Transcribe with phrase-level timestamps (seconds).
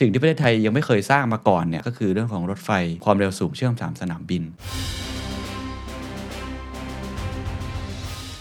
[0.00, 2.70] สิ่งที่ประเทศไทยยังไม่เคยสร้างมาก่อนเนี่ยก็คือเรื่องของรถไฟ
[3.04, 4.42] ความเร็วสูงเชื่อมสามสนามบิน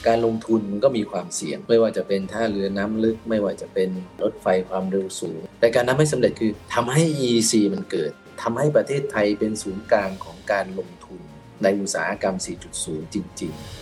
[0.07, 3.89] การลงทุนมันก็มีความเสี่ยง ไม่ว่าจะเป็นท่าเรือน้ำลึก ไม่ว่าจะเป็น
[4.23, 8.11] รถไฟความเร็วสูง แต่การทำให้สำเร็จคือทำให้ EEC มันเกิด
[8.41, 11.21] ทำให้ประเทศไทยเป็นศูนย์กลางของการลงทุน
[11.63, 12.35] ในอุตสาหกรรม
[12.75, 13.80] 4.0 จริง ๆ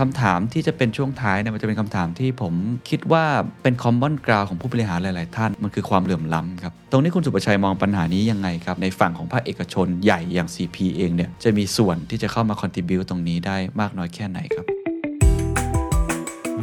[0.00, 2.54] คำถามที่จะเป็นช่วงท้ายเนี่ยมันจะเป็นคำถามที่ผม
[2.90, 3.24] คิดว่า
[3.62, 14.66] เป็นคอมมอนกราวของผู้บริหารหลาย ๆ ท่าน มันคือความเหลื่อมล้ำครับ ตรงนี้คุณสุประชัยมองปัญหานี้ยังไงครับ ในฝั่งของภาคเอกชนใหญ่อย่าง CP เองเนี่ยจะมีส่วนที่จะเข้ามาคอนทิบิวตรงนี้ได้มากน้อยแค่ไหนครับ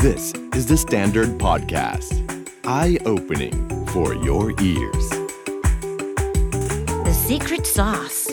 [0.05, 2.11] This is the Standard Podcast.
[2.65, 3.55] Eye opening
[3.93, 5.05] for your ears.
[7.07, 8.32] The secret sauce.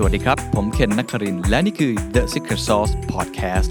[0.00, 3.70] สวัสดีครับ ผมเคนนักครินทร์และนี่คือ The Secret Sauce Podcast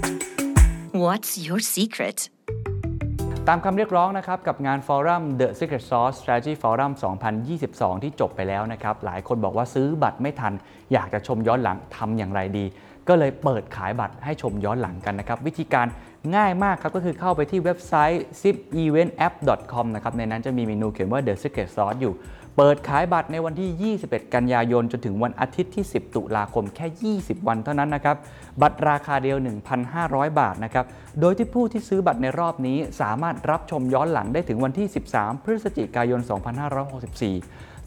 [1.04, 2.18] What's your secret?
[3.48, 6.92] ตามคำเรียกร้องนะครับกับงานฟอรัม The Secret Sauce Strategy Forum
[7.48, 10.52] 2022 ที่จบไปแล้วนะครับ หลายคนบอกว่าซื้อบัตรไม่ทัน
[10.92, 12.64] อยากจะชมย้อนหลังทำอย่างไรดี
[13.08, 15.86] ก็เลยเปิดขายบัตรให้ชมย้อนหลังกันนะครับ วิธีการ
[16.36, 22.14] ง่ายมากครับ ก็คือเข้าไปที่เว็บไซต์ zipeventapp.com นะครับ ในนั้นจะมีเมนูเขียนว่า The Secret Sauce อยู่
[22.60, 28.16] เปิดขายบัตรในวันที่ 21 กันยายน จนถึงวันอาทิตย์ที่ 10 ตุลาคมแค่ 20 วันเท่านั้นนะครับ
[28.62, 29.36] บัตรราคาเดียว
[29.88, 30.84] 1,500 บาทนะครับ
[31.20, 36.20] โดยที่ผู้ที่ซื้อบัตรในรอบนี้สามารถรับชมย้อนหลังได้ถึงวันที่ 13 พฤศจิกายน
[36.84, 37.77] 2564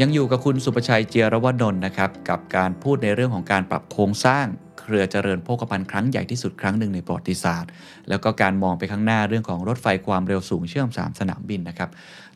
[0.00, 4.46] ยังอยู่กับคุณสุประชัยเจียรวนนท์นะครับ กับการพูดในเรื่องของการปรับโครงสร้าง
[4.88, 7.70] เครือเจริญโภคภัณฑ์ครั้งใหญ่ที่สุดครั้งหนึ่งในประวัติศาสตร์
[8.08, 11.90] แล้วก็การมองไปข้างหน้าเรื่องของรถไฟความเร็วสูงเชื่อม 3 สนามบินนะครับ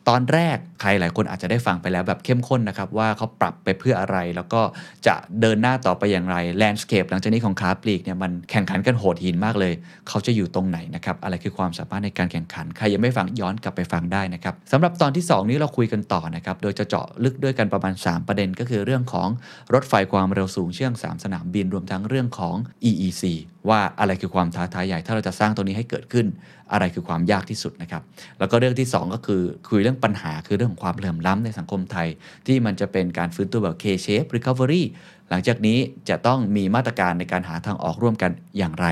[0.09, 4.61] ตอนแรกใครหลายคนอาจจะได้ฟังไปแล้วแบบเข้มข้นนะครับว่าเขาปรับไปเพื่ออะไร แล้วก็
[5.07, 9.73] จะเดินหน้าต่อไปอย่างไรแลนด์สเคปหลังจากนี้ของค้าปลีกเนี่ยมันแข่งขันกันโหดหินมากเลย
[10.07, 19.29] เขาจะอยู่ตรงไหนนะครับอะไรคือความสามารถในการแข่งขัน ใครยังไม่ฟังย้อนกลับไปฟังได้นะครับสำหรับตอนที่ 2 นี้เราคุยกันต่อนะครับโดยจะเจาะลึกด้วยกันประมาณ 3 ประเด็นก็คือเรื่องของ
[19.73, 22.42] รถไฟความเร็วสูงเชื่อม 3 สนามบินรวมทั้งเรื่องของ
[22.89, 23.23] EEC
[23.69, 26.25] ว่าอะไรคือความท้าทายใหญ่ ถ้าเราจะสร้างตรงนี้ให้เกิดขึ้น
[26.71, 28.01] อะไรคือความยากที่สุดนะครับ
[28.39, 32.07] แล้วก็เรื่องที่ 2 ก็คือคุยเรื่องปัญหาคือเรื่องของความเหลื่อมล้ำในสังคมไทย
[32.47, 34.83] ที่มันจะเป็นการฟื้นตัวแบบ K-shape recovery
[35.29, 35.77] หลังจากนี้
[36.09, 38.87] จะต้องมีมาตรการในการหาทางออกร่วมกันอย่างไร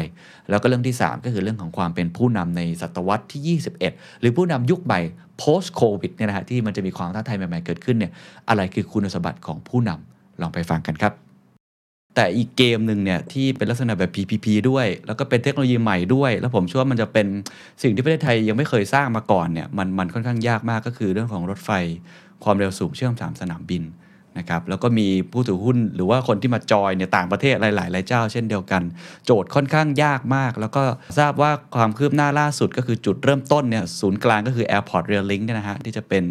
[0.50, 5.00] แล้วก็เรื่องที่ 3 ก็คือเรื่องของความเป็นผู้นำในศตวรรษที่ 21 หรือผู้นำยุคใหม่
[5.42, 8.12] post covid เนี่ยนะฮะที่มันจะมีความท้าทายใหม่ๆเกิดขึ้นเนี่ย
[8.50, 11.31] อะไรคือคุณสมบัติของผู้นำลองไปฟังกันครับ
[12.16, 17.28] แต่อีกเกมหนึ่งเนี่ยที่เป็นลักษณะแบบ PPP ด้วย แล้วก็เป็นเทคโนโลยีใหม่ด้วย แล้วผมเชื่อว่ามันจะเป็น
[17.82, 21.70] สิ่งที่ประเทศไทยยังไม่เคยสร้างมาก่อนเนี่ยมันมันค่อนข้างยากมากก็คือเรื่องของรถไฟ
[22.44, 23.84] ความเร็วสูงเชื่อมสามสนามบิน
[24.38, 28.84] นะครับแล้วก็มีผู้ถือหุ้นหรือว่าคนที่มาจอยเนี่ยต่างประเทศหลายๆหลายเจ้าเช่นเดียวกัน
[29.26, 30.84] โจทย์ค่อนข้างยากมาก แล้วก็
[31.20, 36.24] ทราบว่าความคืบหน้าล่าสุดก็คือจุดเริ่มต้นเนี่ยศูนย์กลางก็คือ Airport Rail Link เนี่ยนะฮะที่จะเป็น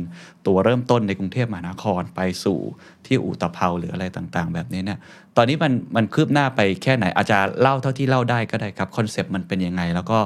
[0.47, 2.59] ตัวเริ่มต้นในกรุงเทพมหานครไปสู่
[3.07, 4.99] ที่อู่ตะเภาหรืออะไรต่างๆ แบบนี้เนี่ย
[5.37, 10.19] ตอนนี้มันมันคืบหน้าไปแค่ไหนอาจจะเล่าเท่าที่เล่าได้ก็ได้ครับคอนเซปต์มันเป็นยังไง แล้วก็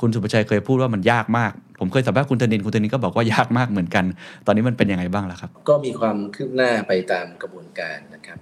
[0.00, 4.04] คุณสุภชัยเคยพูดว่ามันยากมาก ผมเคยสัมภาษณ์คุณธนินคุณธนินก็บอกว่ายากมากเหมือนกัน
[4.46, 8.38] ตอนนี้มันเป็นยังไงบ้างล่ะครับ ก็มีความคืบหน้าไปตามกระบวนการนะครับ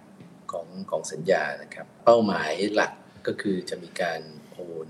[0.53, 2.93] ของของสัญญานะครับ เป้าหมายหลัก
[3.27, 4.21] ก็คือจะมีการ
[4.53, 4.89] โอน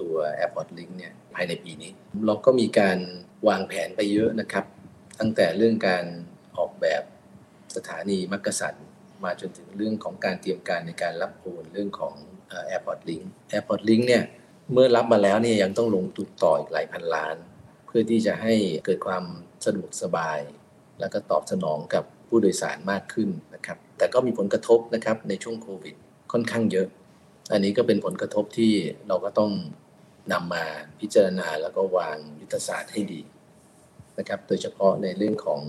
[0.00, 1.90] ตัว Airport Link เนี่ยภายในปีนี้
[2.26, 2.98] เราก็มีการ
[3.48, 4.64] วางแผนไปเยอะนะครับ
[5.20, 6.04] ตั้งแต่เรื่องการ
[6.56, 7.02] ออกแบบ
[7.76, 8.74] สถานีมักกะสัน
[9.24, 12.14] มาจนถึงเรื่องของการเตรียมการในการรับโอนเรื่องของ
[12.48, 13.24] เอ่อ Airport Link
[13.54, 14.24] Airport Link เนี่ย
[14.70, 17.36] เมื่อรับมาแล้วเนี่ยยังต้องลงทุนต่ออีกหลายพันล้าน
[17.86, 18.54] เพื่อที่จะให้
[18.86, 19.24] เกิดความ
[19.64, 20.40] สะดวกสบาย
[21.00, 25.94] แล้วก็ตอบสนองกับผู้โดยสารมากขึ้นนะครับ แต่ก็มีผลกระทบนะครับในช่วงโควิด
[26.32, 26.86] ค่อนข้างเยอะ
[27.52, 28.72] อันนี้ก็เป็นผลกระทบที่
[29.08, 29.52] เราก็ต้อง
[30.32, 30.64] นำมา
[31.00, 33.20] พิจารณาแล้วก็วางยุทธศาสตร์ให้ดี
[34.18, 35.60] นะครับ โดยเฉพาะในเรื่องของ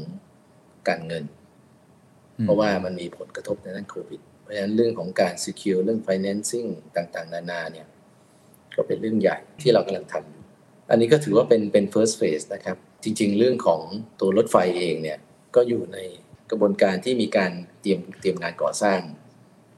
[0.89, 1.25] การเงิน
[2.44, 7.88] เพราะว่ามันมีผลกระทบในด้านโควิด เพราะฉะนั้นเรื่องของการ secure เรื่อง financing ต่างๆ นานาเนี่ย
[8.75, 10.44] ก็เป็นเรื่องใหญ่ที่เรากำลังทำอยู่
[10.92, 13.81] อันนี้ก็ถือว่าเป็นเป็น first phase นะครับ จริง ๆ เรื่องของ
[14.20, 15.20] ตัวรถไฟเองเนี่ย
[15.56, 15.98] ก็อยู่ใน
[16.50, 19.00] กระบวนการที่มีการเตรียมเตรียมงานก่อสร้าง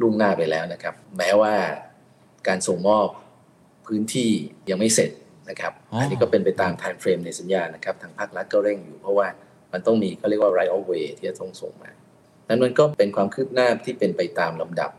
[0.02, 1.54] ล่วงหน้าไปแล้วนะครับ แม้ว่า
[2.48, 3.08] การส่งมอบ
[3.88, 4.32] พื้นที่
[4.70, 5.12] ยังไม่เสร็จ
[5.50, 9.28] นะครับอ๋ออัอันนี้ก็เป็นไปตาม time frame ในสัญญานะครับ ทางภาครัฐก็เร่งอยู่เพราะว่า
[9.74, 11.92] มันต้องมีเขาเรียกว่า right of way ที่จะต้องส่งมา
[12.48, 14.92] นั้นมันก็เป็นความคืบหน้าที่เป็นไปตามลำดับ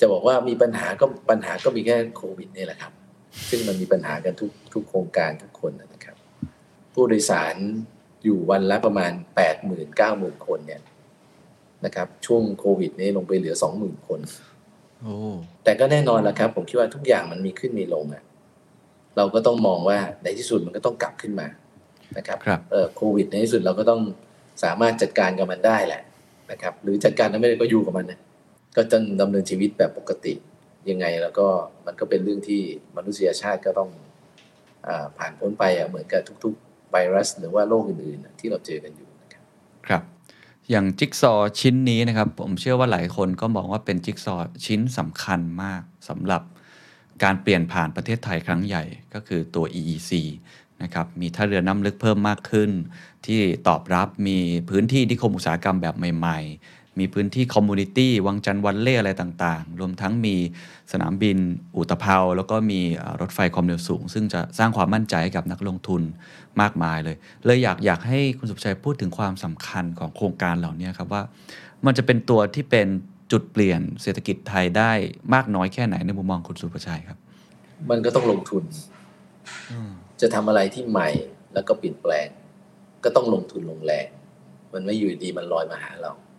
[0.00, 2.92] จะบอกว่ามีปัญหาก็ปัญหาก็มีแค่โควิดนี่แหละครับ
[3.48, 6.16] ซึ่งมันมีปัญหากันทุกทุกโครงการทุกคนนะครับ
[6.94, 7.56] ผู้โดยสาร
[8.24, 10.82] อยู่วันละประมาณ 8 0 0 0 0 9 0,000คนเนี่ย
[11.84, 14.20] นะครับ ช่วงโควิดนี้ลงไปเหลือ 20,000 คน
[15.02, 15.14] โอ้
[15.64, 18.22] แต่ก็แน่นอนแหละครับ ผมคิดว่าทุกอย่างมันมีขึ้นมีลงอะ
[19.16, 21.46] เราก็ต้องมองว่าในที่สุดมันก็ต้องกลับขึ้นมา
[22.18, 24.00] นะครับครับเออโควิดในที่สุดเราก็ต้อง
[24.64, 26.02] สามารถจัดการกับมันได้แหละ
[26.50, 28.20] นะครับ หรือจัดการไม่ได้ก็อยู่กับมันนะ
[28.76, 30.34] ก็จะดำเนินชีวิตแบบปกติ
[30.90, 31.46] ยังไงแล้วก็
[31.86, 32.62] มันก็เป็นเรื่องที่
[32.96, 33.90] มนุษยชาติก็ต้อง
[34.86, 34.88] อ
[35.18, 39.42] ผ่านพ้นไปเหมือนกับทุกๆไวรัส หรือว่าโรคอื่นๆ ที่เราเจอกันอยู่นะครับ
[39.86, 40.02] ครับ
[40.70, 44.36] อย่างจิ๊กซอว์ชิ้นนี้นะครับ ผมเชื่อว่าหลายคนก็มองว่าเป็นจิ๊กซอว์
[44.66, 46.42] ชิ้นสำคัญมากสำหรับ
[47.22, 48.84] การเปลี่ยนผ่านประเทศไทยครั้งใหญ่
[49.14, 50.12] ก็คือตัว EEC
[50.82, 52.70] นะครับมีท่าเรือน้ำลึกเพิ่มมากขึ้น
[53.26, 54.38] ที่ตอบรับมี
[54.70, 60.36] พื้นที่นิคมอุตสาหกรรมแบบใหม่ ๆ มีพื้นที่ community วังจันทร์วัลเลย์อะไรต่างๆ รวมทั้งมี
[60.92, 61.38] สนามบิน
[61.76, 66.02] อู่ตะเภาแล้วก็มีเอ่อรถไฟความเร็วสูง ซึ่งจะสร้างความมั่นใจให้กับนักลงทุน
[66.60, 71.22] มากมายเลย เลยอยากอยากให้คุณสุภชัยพูดถึงความสำคัญของโครงการเหล่านี้ครับว่า
[71.86, 72.88] มันจะเป็นตัวที่เป็น
[73.32, 74.92] จุดเปลี่ยนเศรษฐกิจไทยได้
[75.34, 77.18] มากน้อยแค่ไหนในมุมมองคุณสุภชัยครับ
[77.90, 78.64] มันก็ต้องลงทุน
[80.20, 81.08] จะทำอะไรที่ใหม่
[81.54, 82.28] แล้วก็เปลี่ยนแปลง
[83.04, 84.06] ก็ต้องลงทุนลงแรง
[84.74, 86.29] มันไม่อยู่ดีมันลอยมาหาเรานะครับ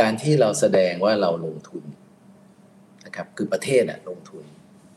[0.00, 1.84] การที่เราแสดงว่าเราลงทุน
[3.06, 4.44] นะครับ คือประเทศอะลงทุน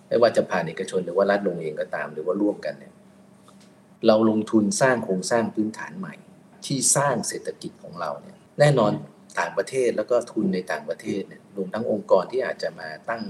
[0.07, 2.93] ไม่ว่าจะผ่านเอกชนหรือว่ารัฐลงเองก็ตาม หรือว่าร่วมกันเนี่ย
[4.07, 6.15] เราลงทุนสร้างโครงสร้างพื้นฐานใหม่
[6.65, 8.91] ที่สร้างเศรษฐกิจของเราเนี่ย แน่นอน
[9.39, 13.23] ต่างประเทศแล้วก็ทุนในต่างประเทศเนี่ยรวมทั้งองค์กรที่อาจจะมาตั้ง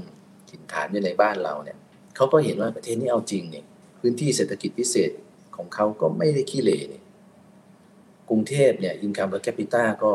[0.49, 1.77] ถิ่นฐานอยู่ในบ้านเราเนี่ย
[2.15, 3.65] เขาก็เห็นว่าประเทศนี้เอาจริงเนี่ย
[3.99, 5.11] พื้นที่เศรษฐกิจพิเศษ
[5.55, 7.03] ของเขาก็ไม่ได้ขี้เหร่เนี่ย
[8.29, 10.13] กรุงเทพเนี่ยอินคัม per capita ก็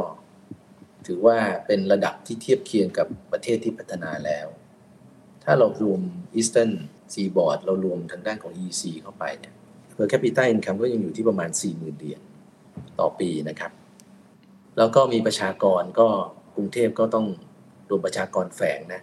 [1.06, 4.46] ถือว่าเป็นระดับที่เทียบเคียงกับประเทศที่พัฒนาแล้ว
[5.44, 6.00] ถ้าเรารวม
[6.38, 6.72] Eastern
[7.12, 9.54] Seaboard เรารวมทางด้านของ EC เข้าไปเนี่ย
[9.96, 12.20] per capita income ก็ยังอยู่ที่ประมาณ 40,000เหรียญ
[13.00, 13.72] ต่อปีนะครับ
[14.78, 16.08] แล้วก็มีประชากรก็
[16.56, 17.26] กรุงเทพก็ต้อง
[17.90, 19.02] รวมประชากรแฝงนะ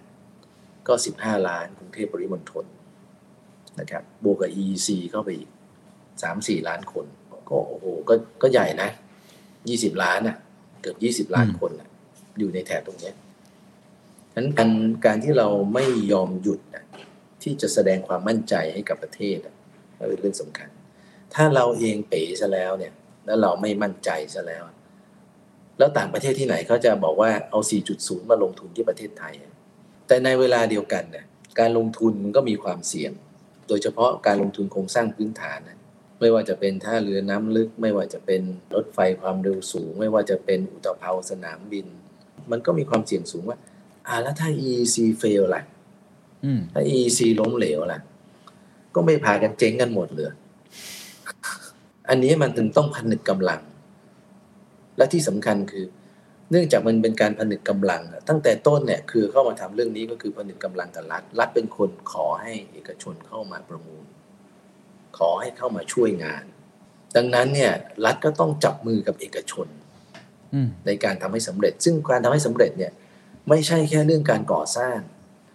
[0.88, 2.65] ก็ 15 ล้านกรุงเทพปริมณฑล
[3.79, 5.50] นะครับ บวกกับ EEC เข้าไปอีก
[6.09, 7.06] 3-4 ล้านคน
[7.50, 8.90] ก็โอ้โหก็ก็ใหญ่นะ
[9.46, 10.38] 20ล้านน่ะ
[10.81, 11.90] เกือบ20ล้านอืมคนน่ะ
[12.40, 13.16] อยู่ในแถบตรงเนี้ย
[14.34, 14.72] ฉะนั้นการ
[15.06, 16.84] การที่เราไม่ยอมหยุดนะ
[17.42, 19.56] ที่จะแสดงความมั่นใจให้กับประเทศน่ะ
[19.98, 20.69] ก็เป็นเรื่องสำคัญ
[21.34, 22.94] ถ้าเราเองเป๋ซะแล้วเนี่ย
[23.25, 24.63] แล้วเราไม่มั่นใจซะแล้ว
[25.78, 27.60] แล้วต่างประเทศที่ไหนเขาจะบอกว่าเอา
[27.95, 29.54] 4.0 มาลงทุนที่ประเทศไทยอะ
[30.07, 31.25] แต่ในเวลาเดียวกันเนี่ย
[31.60, 33.12] การลงทุนมันก็มีความเสี่ยง
[33.68, 35.79] โดยเฉพาะการลงทุนโครงสร้างพื้นฐานนะ
[36.19, 38.42] ไม่ว่าจะเป็นท่าเรือน้ำลึก ไม่ว่าจะเป็น
[38.75, 41.88] รถไฟความเร็วสูง ไม่ว่าจะเป็นอุตภเปาสนามบิน
[42.51, 43.57] มันก็มีความเสี่ยงสูงว่า
[44.07, 45.63] อ่าแล้วถ้า EEC fail ล่ะ
[46.45, 48.00] อืมถ้า EEC ล้มเหลวล่ะ
[48.95, 50.31] ก็ไม่พากันเจ๊งกันหมดเลย
[52.10, 53.62] อันนี้มันถึงต้องผนึกกำลัง
[54.98, 55.86] และที่สำคัญคือ
[56.51, 64.04] เนื่องจากมันเป็นการผนึกกำลังอะตั้งแต่ต้นเนี่ยคือเข้ามาทำเรื่องนี้ก็คือผนึกกำลังกับรัฐรัฐเป็นคนขอให้เอกชนเข้ามาประมูล
[65.17, 66.44] ขอให้เข้ามาช่วยงาน
[67.16, 67.73] ดังนั้นเนี่ย
[68.06, 69.68] รัฐก็ต้องจับมือกับเอกชน
[70.54, 72.92] อืมในการทำให้สำเร็จ ซึ่งการทำให้สำเร็จเนี่ย
[73.49, 74.99] ไม่ใช่แค่เรื่องการก่อสร้าง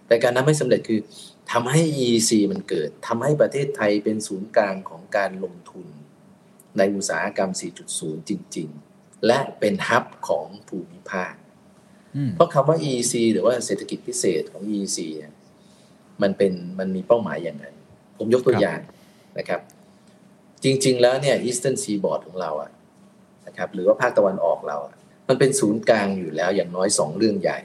[0.07, 0.99] แต่การทำให้สำเร็จคือ
[1.51, 5.87] ทำให้ EEC มันเกิดทำให้ประเทศไทยเป็นศูนย์กลางของการลงทุน
[6.77, 7.51] ในอุตสาหกรรม
[7.89, 11.33] 4.0 จริง ๆ และเป็นฮับของภูมิภาค
[12.15, 15.33] อืมเพราะคำว่า EEC หรือว่าเศรษฐกิจพิเศษของ EEC เนี่ย
[16.21, 17.75] มันเป็นมันมีเป้าหมายอย่างนั้น
[18.17, 18.79] ผมยกตัวอย่าง
[19.37, 19.61] นะครับ
[20.63, 22.71] จริง ๆ แล้วเนี่ย Eastern Seaboard ของเราอะ
[23.47, 24.95] นะครับหรือว่าภาคตะวันออกเราอะ
[25.29, 27.59] มันเป็นศูนย์กลางอยู่แล้วอย่างน้อยสองเรื่องใหญ่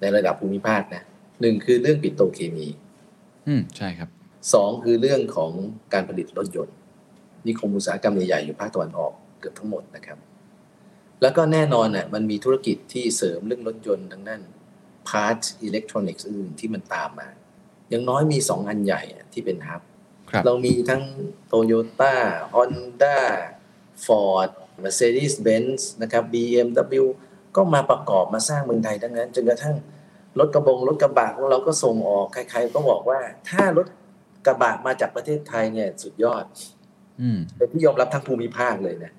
[0.00, 1.02] ในระดับภูมิภาคนะ
[1.40, 2.68] หนึ่งคือเรื่องปิโตรเคมี
[3.46, 4.08] อืมใช่ครับ
[4.54, 5.52] สองคือเรื่องของ
[5.92, 6.76] การผลิตรถยนต์
[7.46, 10.18] นิคมอุตสาหกรรมใหญ่ๆอยู่ภาคตะวันออกเกือบทั้งหมดนะครับ
[11.22, 14.42] แล้วก็แน่นอนน่ะมันมีธุรกิจที่เสริมเรื่องรถยนต์ทั้งนั้น
[15.08, 17.28] part อิเล็กทรอนิกส์อื่นที่มันตามมา
[17.88, 19.95] อย่างน้อยมีสองอันใหญ่อะที่เป็นฮับครับ
[20.44, 21.02] เรามีทั้ง
[21.48, 22.14] โตโยต้า
[22.52, 23.18] ฮอนด้า
[24.06, 24.50] ฟอร์ด
[24.82, 27.04] Mercedes-Benz นะครับ BMW
[27.56, 29.76] ก็มาประกอบมาสร้างเมืองไทยทั้งนั้นจนกระทั่ง
[30.38, 33.86] รถกระบงรถกระบะของเราก็ส่งออกใครๆก็บอกว่า ถ้ารถ
[34.46, 36.44] กระบะมาจากประเทศไทยเนี่ยสุดยอด
[37.20, 39.12] อืมเป็นที่ยอมรับทั้งภูมิภาคเลยนะ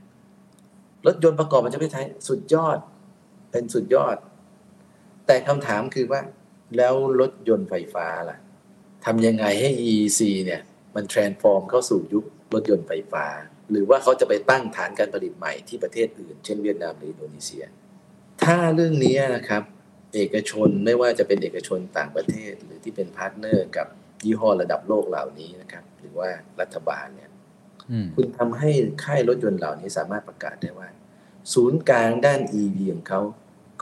[1.05, 2.77] รถยนต์ประกอบมาจากประเทศไทยสุดยอด
[3.51, 4.17] เป็นสุดยอด
[5.27, 6.21] แต่คำถามคือว่า
[6.77, 8.37] แล้วรถยนต์ไฟฟ้าล่ะ
[9.05, 10.61] ททำยังไงให้ EEC เนี่ย
[10.95, 13.25] มัน transform เข้าสู่ยุครถยนต์ไฟฟ้า
[13.71, 17.65] หรือว่าเขาจะไปตั้งฐานการผลิตใหม่ที่ประเทศอื่น เช่นเวียดนามหรืออินโดนีเซีย
[18.43, 19.63] ถ้าเรื่องนี้นะครับ
[20.15, 23.87] เอกชนไม่ว่าจะเป็นเอกชนต่างประเทศ หรือที่เป็นพาร์ทเนอร์กับ
[24.23, 26.29] ยี่ห้อระดับโลกเหล่านี้นะครับ หรือว่า
[26.61, 27.29] รัฐบาลเนี่ย
[27.91, 28.69] อืมคุณทำให้
[29.03, 30.89] ค่ายรถยนต์เหล่านี้สามารถประกาศได้ว่า
[31.53, 33.21] ศูนย์กลางด้าน EV ของเขา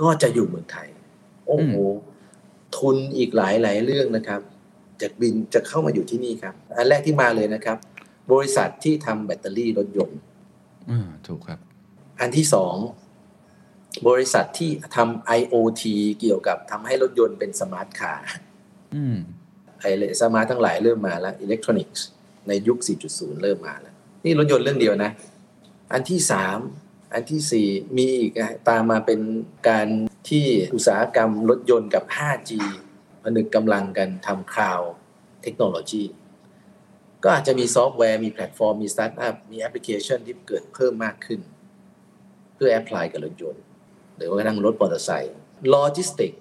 [0.02, 0.88] ก็จะอยู่เมืองไทย
[1.48, 1.74] โอ้โห
[2.78, 4.42] ทุนอีกหลายหลายๆเรื่องนะครับ
[5.02, 7.78] จะบินจะเข้ามาอยู่ที่นี่ครับ อันแรกที่มาเลยนะครับ
[8.32, 10.20] บริษัทที่ทำแบตเตอรี่รถยนต์
[10.90, 11.60] อืมถูกครับ
[12.20, 12.75] อันที่สอง
[14.08, 15.84] บริษัทที่ทำ IoT
[16.20, 18.27] เกี่ยวกับทำให้รถยนต์เป็น smart car
[18.96, 19.18] อืม
[19.80, 22.06] ไอ้ smart ทั้งหลายเริ่มมาแล้วอิเล็กทรอนิกส์
[22.48, 22.78] ในยุค
[23.10, 23.94] 4.0 เริ่มมาแล้ว
[24.25, 25.12] นี่รถยนต์เรื่องเดียวนะ
[25.94, 26.60] อันที่สาม
[27.14, 29.20] อันที่สี่มีอีกอะตามมาเป็น
[29.70, 29.88] การ
[30.30, 32.52] ที่อุตสาหกรรมรถยนต์กับ 5G
[33.25, 36.04] ผนึกกำลังกันทำ cloud technology
[37.24, 41.39] ก็อาจจะมีซอฟต์แวร์มีแพลตฟอร์ม มีสตาร์ทอัพ มีแอปพลิเคชันที่เกิดเพิ่มมากขึ้น
[42.55, 43.63] เพื่อ apply กับรถยนต์
[44.17, 45.36] หรือว่ากระทั่งรถมอเตอร์ไซค์
[45.70, 46.32] logistic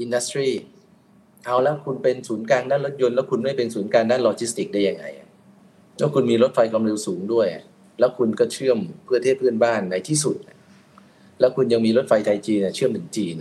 [0.00, 0.50] industry
[1.44, 5.28] เอาแล้วคุณเป็นศูนย์กลางด้านรถยนต์แล้วคุณไม่เป็นศูนย์กลางด้านโลจิสติกได้ยังไงอะ
[5.98, 7.46] แล้วคุณมีรถไฟความเร็วสูงด้วย
[7.98, 10.36] แล้วคุณก็เชื่อมเพื่อเทศเพื่อนบ้านในที่สุด
[11.40, 13.34] แล้วคุณยังมีรถไฟไทยจีนเชื่อมถึงจีน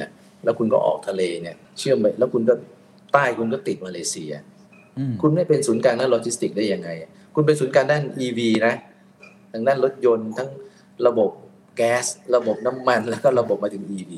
[0.43, 2.53] แล้วคุณก็ออกทะเลเนี่ย เชื่อมไปแล้วคุณก็
[3.13, 4.31] ใต้คุณก็ติดมาเลเซีย
[4.97, 6.89] อืมคุณไม่เป็นศูนย์กลางด้านโลจิสติกได้ยังไง
[7.35, 8.73] คุณเป็นศูนย์กลางด้าน EV นะ
[9.53, 10.49] ทางด้านรถยนต์ทั้ง
[11.07, 11.29] ระบบ
[11.77, 12.05] แก๊ส
[12.35, 14.11] ระบบน้ำมันแล้วก็ระบบมาถึง EV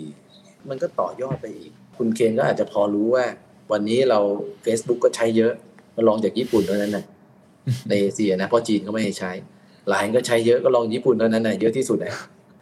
[0.69, 3.25] มันก็ต่อยอดไปอีก คุณเคนก็อาจจะพอรู้ว่า
[3.71, 4.19] วันนี้เรา
[4.65, 5.53] Facebook ก็ใช้เยอะ
[5.95, 7.05] เป็นรองจากญี่ปุ่นเท่านั้นนะ
[7.89, 9.31] ในเอเชียนะเพราะจีนก็ไม่ให้ใช้
[9.89, 12.13] หลายก็ใช้เยอะก็รองญี่ปุ่นเท่านั้นนะเยอะที่สุดนะ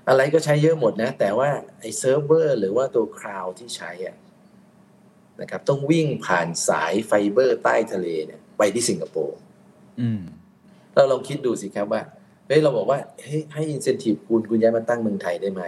[0.10, 4.16] อะไรก็ใช้เยอะหมดนะ แต่ว่าไอ้เซิร์ฟเวอร์หรือว่าตัวคลาวด์ที่ใช้อะ
[5.41, 9.39] นะครับต้องวิ่งผ่านสายไฟเบอร์ใต้ทะเลเนี่ยไปที่สิงคโปร์
[10.01, 10.21] อืม
[10.95, 12.03] เราลองคิดดูสิครับว่า
[12.47, 15.63] เฮ้ยเราบอกว่าเฮ้ยให้อินเซนティブคุณคุณย้ายมาตั้งเมืองไทยได้ไหม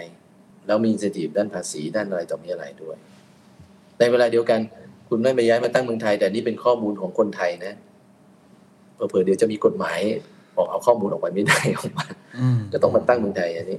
[0.66, 2.96] แล้วมีอินเซนティブด้านภาษีด้านอะไรต่อมีอะไรด้วย
[3.98, 4.60] ในเวลาเดียวกัน
[5.08, 7.74] คุณไม่ไปย้ายมาตั้งเมืองไทย แต่นี่เป็นข้อมูลของคนไทยนะ
[8.94, 10.00] เผื่อๆเดี๋ยวจะมีกฎหมาย
[10.56, 12.06] ออกเอาข้อมูลออกไปไม่ได้ออกมา
[12.38, 13.78] อืม จะต้องมาตั้งเมืองไทยอันนี้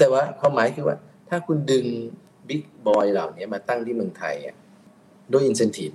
[0.00, 0.96] แต่ว่าความหมายคือว่า
[1.28, 1.84] ถ้าคุณดึง
[2.48, 4.56] บิ๊กบอยเหล่านี้มาตั้งที่เมืองไทยอ่ะ
[5.32, 5.90] ด้วยอินเซนティブ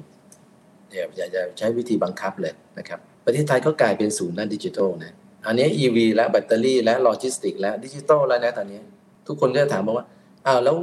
[0.93, 5.13] อย่าอย่าอย่าใช้วิธีบังคับเลยนะครับ ประเทศไทยก็กลายเป็นศูนย์ด้านดิจิทัลนะ
[5.45, 8.79] อันนี้ EV และแบตเตอรี่และโลจิสติกและดิจิทัลแล้วนะตอนนี้
[9.27, 10.05] ทุกคนก็จะถามมาว่า
[10.45, 10.77] อ้าวแล้ว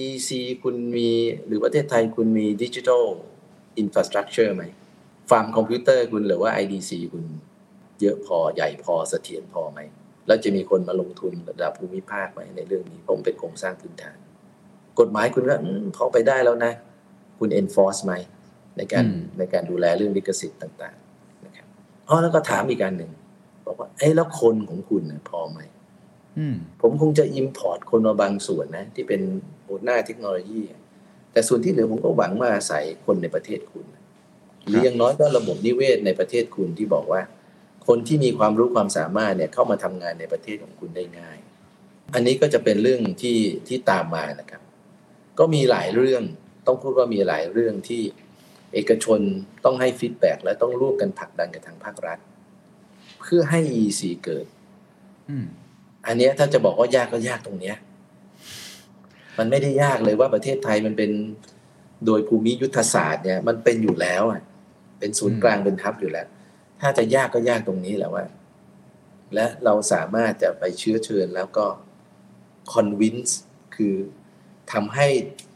[0.00, 0.30] EC
[0.62, 1.10] คุณมี
[1.46, 3.04] หรือประเทศไทยคุณมีดิจิทัล
[3.78, 4.64] อินฟราสตรักเจอร์ไหม
[5.30, 7.24] ฟาร์มคอมพิวเตอร์คุณหรือว่า IDC คุณ
[8.00, 9.80] เยอะพอใหญ่พอเสถียรพอไหม
[10.26, 14.16] แล้วจะมีคนมาลงทุนระดับภูมิภาคไหมในเรื่องนี้ผมนเป็นโครงสร้างพื้นฐาน
[14.98, 16.72] กฎหมายคุณก็อืมพอไปได้แล้วนะ
[17.43, 18.13] คุณ enforce ไหม
[18.77, 21.67] ในการอืมในการดูแลเรื่องลิขสิทธิ์ต่างๆนะครับ
[22.07, 23.11] อ๋อแล้วก็ถามอีกการหนึ่ง
[23.65, 25.59] บอกว่าเอ้แล้วคนของคุณน่ะพอไหม
[26.37, 29.21] อืมผมคงจะ import คนมาบางส่วนนะ ที่เป็น
[29.67, 30.61] หัวหน้าเทคโนโลยี
[31.31, 33.85] แต่ส่วนที่เหลือผมก็หวังมาอาศัยคนในประเทศคุณ
[34.67, 37.21] หรืออย่างน้อยก็ระบบนิเวศในประเทศคุณที่บอกว่า
[37.87, 41.37] คนที่มีความรู้ความสามารถเนี่ยเข้ามาทำงานในประเทศของคุณได้ง่าย
[42.13, 44.61] อันนี้ก็จะเป็นเรื่องที่ที่ตามมานะครับ
[45.39, 46.23] ก็มีหลายเรื่อง
[46.67, 48.01] ต้องพูดว่ามีหลายเรื่องที่
[48.73, 49.19] เอกชน
[49.65, 52.19] ต้องให้ feedback และต้องร่วมกันผลักดันกับทางภาครัฐ
[53.21, 54.45] เพื่อให้ EEC เกิด
[55.29, 55.45] อืม
[56.07, 57.77] อันเนี้ยถ้าจะบอกว่ายากก็ยากตรงเนี้ย
[59.37, 61.11] มันไม่ได้ยากเลยว่าประเทศไทยมันเป็น
[62.05, 64.41] โดยภูมิยุทธศาสตร์เนี่ย มันเป็นอยู่แล้วอะ
[64.99, 66.27] เป็นศูนย์กลางเป็นฮับอยู่แล้ว
[66.81, 68.25] ถ้าจะยากก็ยากตรงนี้แหละว่า
[69.33, 71.65] และเราสามารถจะไปเชื้อเชิญแล้วก็
[72.73, 73.33] convince
[73.75, 73.95] คือ
[74.71, 75.07] ทำให้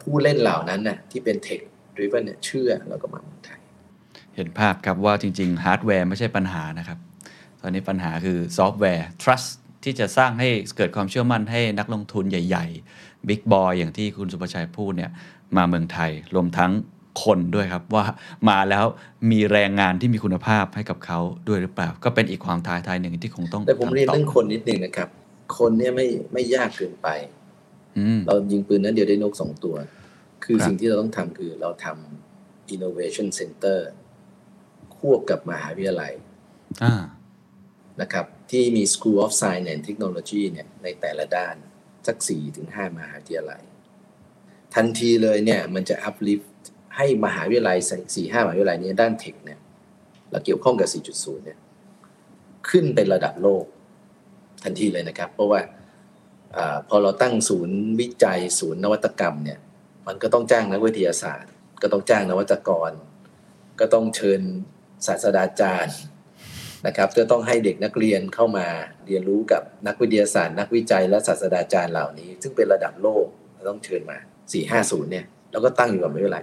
[0.02, 1.60] ผู้เล่นเหล่านั้นน่ะที่เป็น tech
[1.96, 3.60] driven เนี่ยเชื่อแล้วก็มาเมืองไทย
[4.36, 6.98] เห็นภาพครับว่าจริง ๆ ฮาร์ดแวร์ไม่ใช่ปัญหานะครับ
[7.60, 9.48] ตอนนี้ปัญหาคือซอฟต์แวร์ trust
[9.84, 15.10] ที่จะสร้างให้เกิดความเชื่อมั่นให้นักลงทุนใหญ่ๆ big boy อย่างที่คุณศุภชัยพูดเนี่ย
[15.56, 16.72] มาเมืองไทยรวมทั้ง
[17.24, 18.04] คนด้วยครับว่า
[18.48, 18.84] มาแล้ว
[19.30, 25.08] มีแรงงานที่มีคุณภาพให้กับเขาด้วยหรือเปล่า ก็เป็นอีกความท้าทายหนึ่งที่คงต้องแต่ผมเรียนทำต่เรื่องคนนิดหนึ่งนะครับ
[25.58, 27.47] คนเนี่ยไม่ไม่ยากเกินไปอืม
[28.26, 29.76] เรายิงปืนนั้นเดียวได้นกสองตัว
[30.44, 33.78] คือครับสิ่งที่เราต้องทำคือเราทำ innovation center
[34.96, 36.12] ควบกับมหาวิทยาลัย
[36.82, 36.94] อ่า
[38.00, 41.56] นะครับ ที่มี School of Science and Technology เนี่ยในแต่ละด้าน
[42.06, 43.62] สักสี่ถึงห้ามหาวิทยาลัย
[44.74, 46.46] ทันทีเลยเนี่ยมันจะ uplift
[46.96, 47.78] ให้มหาวิทยาลัย
[48.14, 49.58] สี่ห้ามหาวิทยาลัยเนี้ด้านเทคเนี่ย
[50.30, 51.58] เราเกี่ยวข้องกับ 4.0 เนี่ย
[52.68, 53.64] ขึ้นเป็นระดับโลก
[54.64, 55.60] ทันทีเลยนะครับ เพราะว่า
[56.56, 59.58] อพอเราตั้งศูนย์วิจัยศูนย์นวัตกรรมเนี่ย
[60.06, 61.50] มันก็ต้องจ้างนักวิทยาศาสตร์
[61.82, 62.90] ก็ต้องจ้างนวัตกร
[63.80, 64.40] ก็ต้องเชิญ
[65.06, 65.96] ศาสตราจารย์
[66.86, 68.66] นะครับก็ต้องให้เด็กนักเรียนเข้ามา
[69.06, 73.26] เรียนรู้กับนักวิทยาศาสตร์ นักวิจัยและศาสตราจารย์เหล่านี้ ซึ่งเป็นระดับโลก
[73.68, 74.18] ต้องเชิญมา
[74.64, 76.40] 450เนี่ยแล้วก็ตั้งอยู่กับไม่เป็นไร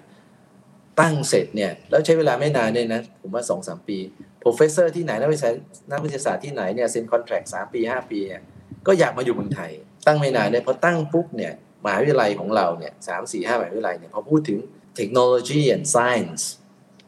[1.00, 3.98] ตั้งเสร็จเนี่ยแล้วใช้เวลาไม่นานเนี่ยนะผมว่าสองสามปี
[4.44, 5.52] professor ที่ไหนนักวิทยา
[5.92, 8.42] นักวิทยาศาสตร์ที่ไหนเนี่ยเซ็น contract สามปีห้าปีเนี่ย
[8.88, 9.72] ก็อยากมาอยู่เมืองไทย
[10.08, 14.58] ตั้งไม่นานเนี่ยพอตั้งปุ๊บเนี่ยมหาวิทยาลัยของเราเนี่ยสามสี่ห้ามหาวิทยาลัยเนี่ยพอพูดถึง
[15.00, 16.44] technology and science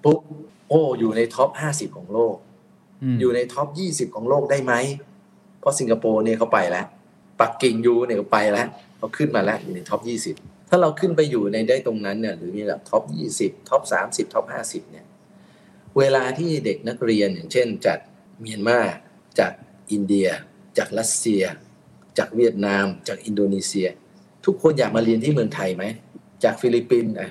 [0.04, 0.20] ปุ๊บ
[0.70, 2.36] โอ้อยู่ใน top ห้าสิบของโลก
[3.20, 4.74] อยู่ใน top ยี่สิบของโลกได้ไหม
[5.60, 6.86] เพราะสิงคโปร์เนี่ยเขาไปแล้ว
[7.40, 8.68] ปักกิ่ง U เนี่ยเขาไปแล้ว
[8.98, 10.36] เขาขึ้นมาแล้วอยู่ใน top ยี่สิบ
[10.70, 15.06] ถ้าเราขึ้นไปอยู่ในได้ตรงนั้นเนี่ยหรือมีแบบ top ยี่สิบ top สามสิบ top ห้าสิบเนี่ย
[15.98, 18.00] เวลาที่เด็กนักเรียนอย่างเช่นจาก
[18.42, 18.80] เมียนมา
[19.40, 19.52] จาก
[19.92, 20.28] อินเดีย
[20.78, 21.44] จากรัสเซีย
[22.18, 23.88] จากเวียดนาม จากอินโดนีเซีย
[24.46, 25.86] ทุกคนอยากมาเรียนที่เมืองไทยไหม
[26.44, 27.30] จากฟิลิปปินส์อะ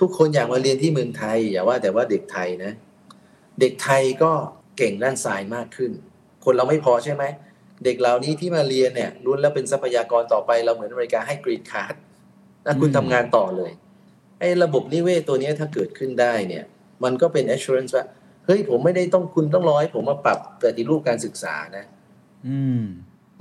[0.00, 2.72] ทุกคนอยากมาเรียนที่เมืองไทย อย่าว่าแต่ว่าเด็กไทยนะ
[3.60, 4.32] เด็กไทยก็
[4.78, 5.90] เก่งด้านทรายมากขึ้น
[6.44, 7.24] คนเราไม่พอใช่ไหม
[7.84, 11.94] เด็กเหล่านี้ที่มาเรียนเนี่ยรุ่นแล้วเป็นทรัพยากรต่อไปเราเหมือนอเมริกาให้ green card
[12.66, 13.72] นะคุณทำงานต่อเลย
[14.38, 16.64] ไอ้ระบบนิเวศตัวนี้ถ้าเกิดขึ้นได้เนี่ย
[17.04, 18.04] มันก็เป็น assurance ว่า
[18.46, 21.84] เฮ้ยผมไม่ได้ต้องคุณต้องรอให้ผมมาปรับปฏิรูปการศึกษานะ
[22.48, 22.84] อืม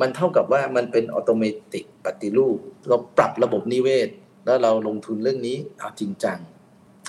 [0.02, 4.10] มันเท่ากับว่ามันเป็นอัตโนมัติปฏิรูป เราปรับระบบนิเวศ
[4.46, 6.40] แล้วเราลงทุนเรื่องนี้เอาจริงจัง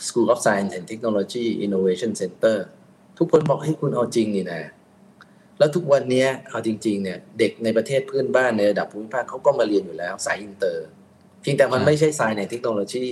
[0.06, 2.56] School of Science and Technology Innovation Center
[3.18, 4.62] ทุกคนบอกให้คุณเอาจริงนี่นะ
[5.58, 10.86] แล้วทุกวันนี้เอาจริง ๆ เนี่ย เด็กในประเทศเพื่อนบ้านในระดับภูมิภาคเขาก็มาเรียนอยู่แล้วสายอินเตอร์
[11.42, 13.06] เพียงแต่มันไม่ใช่สายในเทคโนโลยี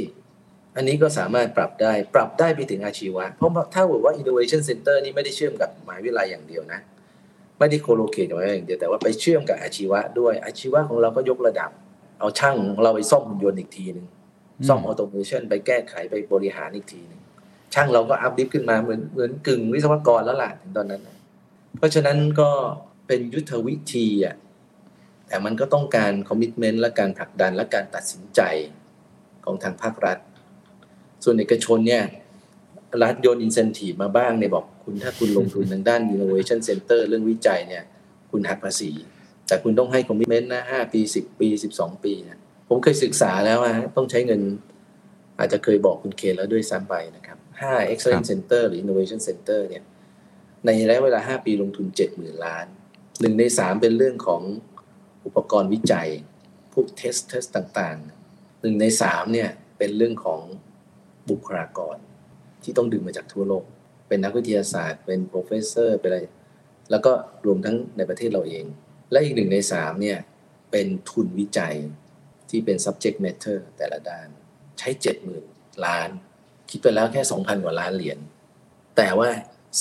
[0.76, 6.80] อันนี้ก็สามารถปรับได้ปรับได้ไปถึงอาชีวะ เพราะถ้าบอกว่า Innovation Center นี่ไม่ได้เชื่อมกับมหาวิทยาลัยอย่างเดียวนะ
[7.60, 11.70] ไม่ได้ co-locate กับมหาวิทยาลัยอย่างเดียวแต่ว่าไปเชื่อมกับอาชีวะด้วยอาชีวะของเราก็ยกระดับ
[12.20, 14.06] เอาช่างของเราไปซ่อมหุ่นยนต์อีกทีหนึ่ง
[14.68, 17.20] ซ่อม automation ไปแก้ไขไปบริหารอีกทีหนึ่ง
[17.74, 21.16] ช่างเราก็ uplift ขึ้นมาเหมือนเหมือนกึ่งวิศวกรแล้วล่ะถึงตอนนั้นนะ
[21.78, 22.50] เพราะฉะนั้นก็
[23.06, 24.36] เป็นยุทธวิธีอะ
[25.26, 28.40] แต่มันก็ต้องการ commitment และการผลักดันและการตัดสินใจ
[29.44, 30.18] ของทางภาครัฐ
[31.24, 32.04] ส่วนเอกชนเนี่ย
[33.03, 37.83] รัฐโยนอินเซนティブมาบ้างเนี่ยบอกคุณถ้าคุณลงทุนทางด้าน Innovation Center เรื่องวิจัยเนี่ย
[38.31, 38.91] คุณหักภาษี
[39.47, 44.41] แต่คุณต้องให้คอมมิชเมนต์นะห้าปีสิบปีสิบสองปีนะผมเคยศึกษาแล้วอะต้องใช้เงิน
[45.39, 49.83] อาจจะเคยบอกคุณเคนแล้วด้วยซ้ำไปนะครับห้า Excellence Center หรือ Innovation Center เนี่ย
[50.65, 52.65] ในระยะเวลา 5 ปีลงทุน 70,000 ล้าน
[53.21, 54.41] หนึ่งใน 3 เป็นเรื่องของ
[55.25, 56.09] อุปกรณ์วิจัย
[56.73, 60.41] พวกเทสเทสต่างๆ หนึ่งใน 3 เนี่ย เป็นเรื่องของ
[61.29, 61.97] บุคลากร
[62.64, 63.64] ที่ต้องดึงมาจากทั่วโลก
[64.08, 66.20] เป็นนักวิทยาศาสตร์ เป็นโปรเฟสเซอร์เป็นอะไร
[66.90, 67.12] แล้วก็
[67.46, 68.64] รวมทั้งในประเทศเราเอง
[69.12, 70.18] และอีกหนึ่งใน3เนี่ย
[70.72, 71.76] เป็นทุนวิจัย
[72.50, 74.28] ที่เป็น subject matter แต่ละด้าน
[74.78, 74.88] ใช้
[75.36, 76.08] 70,000ล้าน
[76.70, 78.18] คิดไปแล้วแค่2,000กว่าล้านเหรียญ
[78.96, 79.30] แต่ว่า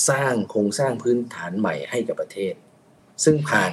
[0.08, 2.54] สร้างโครงสร้างพื้นฐานใหม่ให้กับประเทศ
[3.24, 3.72] ซึ่งผ่าน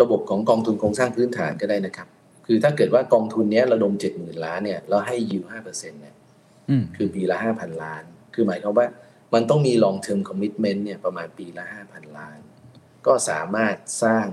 [0.00, 2.08] ระบบของกองทุนโครงสร้างพื้นฐานก็ได้นะครับ
[2.46, 6.14] คือถ้าเกิดว่ากองทุนเนี้ยระดม70,000ล้านเนี่ยเราให้ยิว5%เนี่ย
[6.70, 8.04] อืมคือปีละ5,000ล้าน
[8.36, 8.86] คือหมายความว่า
[9.34, 12.38] มันต้องมี long term commitment เนี่ยประมาณปีละ 5,000 ล้าน
[13.06, 14.26] ก็สามารถสร้าง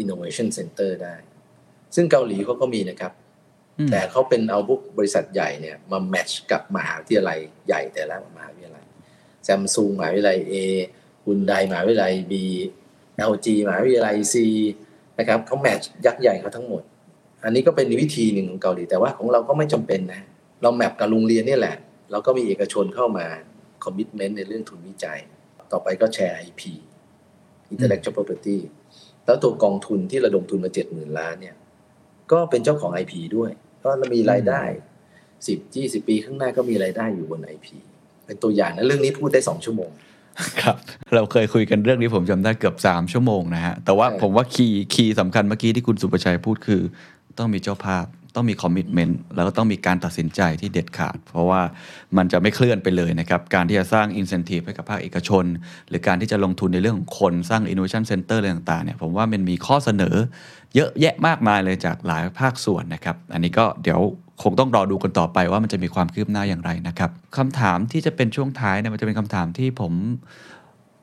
[0.00, 1.16] innovation center ได้
[1.94, 3.12] ซึ่งเกาหลีเขาก็มีนะครับ
[3.78, 8.84] อืมแต่เขาเป็นเอาพวกบริษัทใหญ่เนี่ยมาแมทช์กับมหาวิทยาลัยใหญ่แต่ละมหาวิทยาลัย
[9.44, 10.54] แซมซุงมหาวิทยาลัย A
[11.26, 12.32] ฮุนไดมหาวิทยาลัย B
[13.30, 14.34] LG มหาวิทยาลัย C
[15.18, 16.82] นะครับเขาแมทช์ยักษ์ใหญ่เขาทั้งหมด
[17.44, 20.22] อันนี้ก็เป็นวิธีหนึ่งของเกาหลีแต่ว่าของเราก็ไม่จำเป็นนะ
[20.62, 21.76] เรา map กับโรงเรียนนี่แหละ
[22.14, 23.26] เราก็มีเอกชนเข้ามา
[23.84, 25.20] commitment ในเรื่องทุนวิจัย
[25.72, 26.62] ต่อไปก็ share IP
[27.72, 28.58] intellectual property
[29.26, 31.56] แล้วตัวกองทุนที่ระดมทุนมาเจ็ดหมื่นล้านเนี่ย
[32.32, 33.50] ก็เป็นเจ้าของ IP ด้วย
[33.84, 34.62] ก็มีรายได้
[35.46, 37.66] สิบยี่สิบปีข้างหน้าก็มีรายได้อยู่บน IP
[38.26, 39.90] เป็นตัวอย่างนะเรื่องนี้พูดได้สองชั่วโมง
[40.62, 40.76] ครับ
[41.14, 46.82] เราเคยคุยกันเรื่องนี้ผมจำได้เกือบ 3 ชั่วโมงนะฮะ แต่ว่าผมว่า key key สำคัญเมื่อกี้ที่คุณสุประชัยพูดคือ
[47.38, 51.61] ต้องมีเจ้าภาพ ต้องมีคอมมิชเมนต์แล้วก็ต้องมีการตัดสินใจที่เด็ดขาด เพราะว่า
[52.17, 55.45] มันจะไม่เคลื่อนไปเลยนะครับ การที่จะสร้างอินเซนティブให้กับภาคเอกชน
[55.89, 60.15] หรือการที่จะลงทุนในเรื่องของคนสร้าง Innovation Center อะไรต่างๆเนี่ยผมว่ามันมีข้อเสนอ
[60.75, 63.99] เยอะแยะมากมายเลยจากหลายภาคส่วนนะครับ อันนี้ก็เดี๋ยว
[64.43, 69.93] คงต้องรอดูกันต่อไปว่ามันจะมีความคืบหน้าอย่างไรนะครับคำถามที่จะเป็นช่วงท้ายเนี่ยมันจะเป็นคำถามที่ผม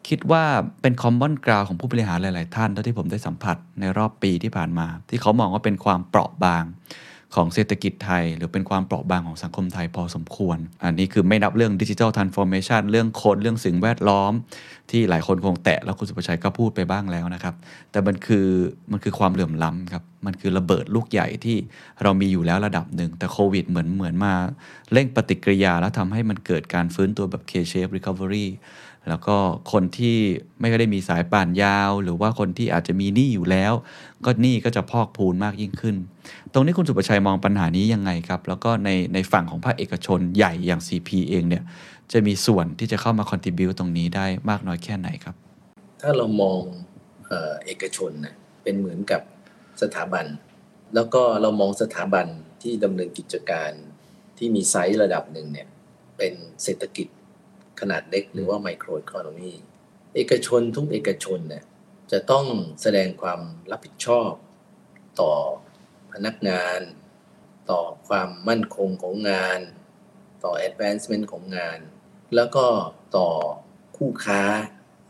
[0.08, 0.44] คิดว่า
[0.82, 6.64] เป็นคอมมอนกราวของผู้บริหารหลาย ๆ ท่านเท่าที่ผมได้สัมผัสในรอบปีที่ผ่านมา ที่เขามองว่าเป็นความเปราะบาง
[7.35, 14.33] ของเศรษฐกิจไทย หรือเป็นความเปราะบางของสังคมไทยพอสมควร อันนี้คือไม่นับเรื่องดิจิทัลทรานส์ฟอร์เมชันเรื่องคนเรื่องสิ่งแวดล้อม
[14.91, 17.55] ที่หลายคนคงแตะแล้วคุณสุประชัยก็พูดไปบ้างแล้วนะครับ
[17.91, 18.47] แต่มันคือ
[18.91, 21.57] มันคือความเหลื่อมล้ำครับมันคือระเบิดลูกใหญ่ที่
[22.03, 24.33] เรามีอยู่แล้วระดับหนึ่ง แต่โควิดเหมือนเหมือนมา
[24.93, 28.47] เร่งปฏิกิริยาแล้วทำให้มันเกิดการฟื้นตัวแบบ K-shape recovery
[29.09, 29.37] แล้วก็
[29.71, 30.17] คนที่
[30.59, 33.73] ไม่ได้มีสายป่านยาว หรือว่าคนที่อาจจะมีหนี้อยู่แล้ว
[34.25, 35.95] ก็หนี้ก็จะพอกพูนมากยิ่งขึ้น
[36.53, 41.63] ตรงนี้คุณสุประชัยมองปัญหานี้ยังไงครับ แล้วก็ในในฝั่งของภาคเอกชนใหญ่อย่าง CP เองเนี่ย
[42.11, 45.35] จะมีส่วนที่จะเข้ามา contribu ตรงนี้ได้มากน้อยแค่ไหนครับ
[46.01, 46.61] ถ้าเรามอง
[47.27, 48.33] เออเอกชนนะ
[48.63, 49.21] เป็นเหมือนกับ
[49.81, 50.25] สถาบัน
[50.95, 52.27] แล้วก็เรามองสถาบัน
[52.61, 53.71] ที่ดำเนินกิจการ
[54.37, 55.67] ที่มีไซส์ระดับหนึ่งเนี่ย
[56.17, 56.33] เป็น
[56.63, 57.07] เศรษฐกิจ
[57.81, 59.51] ขนาดเล็กหรือว่าไมโครอีโคโนมี
[60.15, 61.63] เอกชนทุกเอกชนเนี่ย
[62.11, 62.45] จะต้อง
[62.81, 63.41] แสดงความ
[63.71, 64.31] รับผิดชอบ
[65.21, 65.33] ต่อ
[66.13, 66.79] พนักงาน
[67.71, 69.59] ต่อความมั่นคงของงาน
[70.43, 71.79] ต่อ advancement ของงาน
[72.35, 72.65] แล้วก็
[73.17, 73.29] ต่อ
[73.97, 74.41] คู่ค้า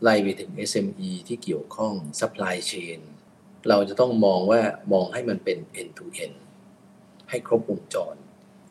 [0.02, 3.00] ไล่ไปถึง SME ที่เกี่ยวข้อง supply chain
[3.68, 4.60] เราจะต้องมองว่า
[4.92, 6.36] มองให้มันเป็น end to end
[7.30, 8.16] ให้ครบวงจร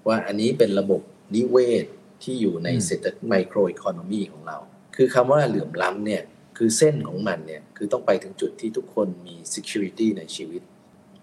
[0.08, 1.02] ว่าอันนี้เป็นระบบ
[1.36, 1.86] นิเวศ
[2.24, 4.58] ที่อยู่ในอืมเศรษฐกิจ micro economy ของเรา
[4.96, 6.24] คือคำว่าเหลื่อมล้ำเนี่ย
[6.58, 10.62] คือเส้นของมันเนี่ย คือต้องไปถึงจุดที่ทุกคนมี security ในชีวิต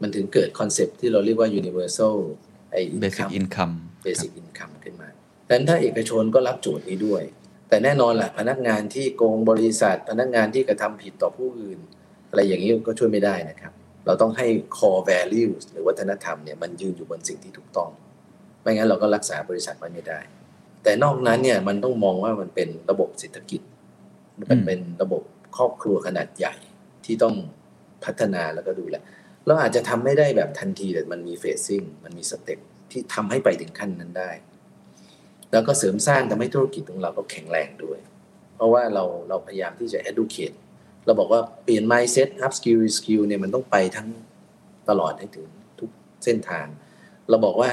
[0.02, 2.16] มันถึงเกิด concept ที่เราเรียกว่า universal
[2.72, 5.08] ไอ้ basic income income basic income ขึ้นมา
[5.46, 7.22] ดังนั้นถ้าเอกชนก็รับโจทย์นี้ด้วย
[7.68, 11.78] แต่แน่นอนแหละพนักงานที่โกงบริษัท พนักงานที่กระทำผิดต่อผู้อื่น
[12.30, 13.72] อะไรอย่างนี้ก็ช่วยไม่ได้นะครับ
[14.06, 17.90] เราต้องให้ core values หรือวัฒนธรรมเนี่ยมันยืนอยู่บนสิ่งที่ถูกต้อง
[18.62, 20.20] ไม่งั้นเราก็รักษาบริษัทไว้ไม่ได้
[20.88, 23.60] แต่นอกนั้นเนี่ยมันต้องมองว่ามันเป็นระบบเศรษฐกิจ
[24.50, 25.22] มันเป็นระบบ
[25.56, 26.54] ครอบครัวขนาดใหญ่
[27.04, 27.34] ที่ต้อง
[28.04, 28.96] พัฒนาแล้วก็ดูแล
[29.46, 32.58] เราอาจจะทำไม่ได้แบบทันทีแต่มันมีเฟสซิ่งมันมีสเต็ป
[32.90, 34.30] ที่ทำให้ไปถึงขั้นนั้นได้
[35.52, 37.98] แล้วก็เสริมสร้างทำให้ธุรกิจของเราก็แข็งแรงด้วย
[38.56, 40.56] เพราะว่าเราเราพยายามที่จะ educate
[41.06, 44.08] เราบอกว่าเปลี่ยน mindset up skill skill เนี่ยมันต้องไปทั้ง
[44.88, 45.48] ตลอดให้ถึง
[45.78, 45.90] ทุก
[46.24, 46.66] เส้นทาง
[47.30, 47.70] เราบอกว่า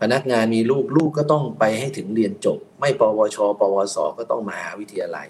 [0.00, 5.28] พนักงานมีลูกลูกก็ต้องไปให้ถึงเรียนจบ ไม่ปวช ปวส ก็ต้องมหาวิทยาลัย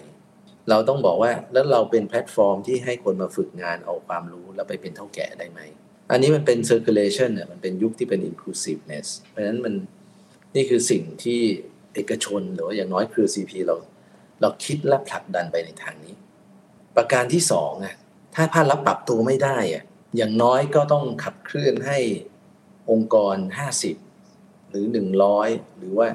[0.69, 5.59] เราต้องบอกว่าแล้วเราเป็นแพลตฟอร์มที่ให้คนมาฝึกงานเอาความรู้แล้วไปเป็นเท่าแก่ได้ไหม
[6.11, 9.73] อันนี้มันเป็น circulation เนี่ยมันเป็นยุคที่เป็น inclusiveness เพราะฉะนั้นมัน
[10.55, 11.41] นี่คือสิ่งที่
[11.93, 13.75] เอกชนหรืออย่างน้อยครือ CP เรา
[14.41, 16.15] เราคิดและผลักดันไปในทางนี้
[16.95, 17.95] ประการที่สองอะ
[18.35, 19.83] ถ้าภาครัฐปรับตัวไม่ได้อะ
[20.17, 21.99] อย่างน้อยก็ต้องขับเคลื่อนให้
[22.91, 23.35] องค์กร
[23.77, 24.04] 50
[24.75, 24.89] หรือ
[25.31, 26.07] 100หรือว่า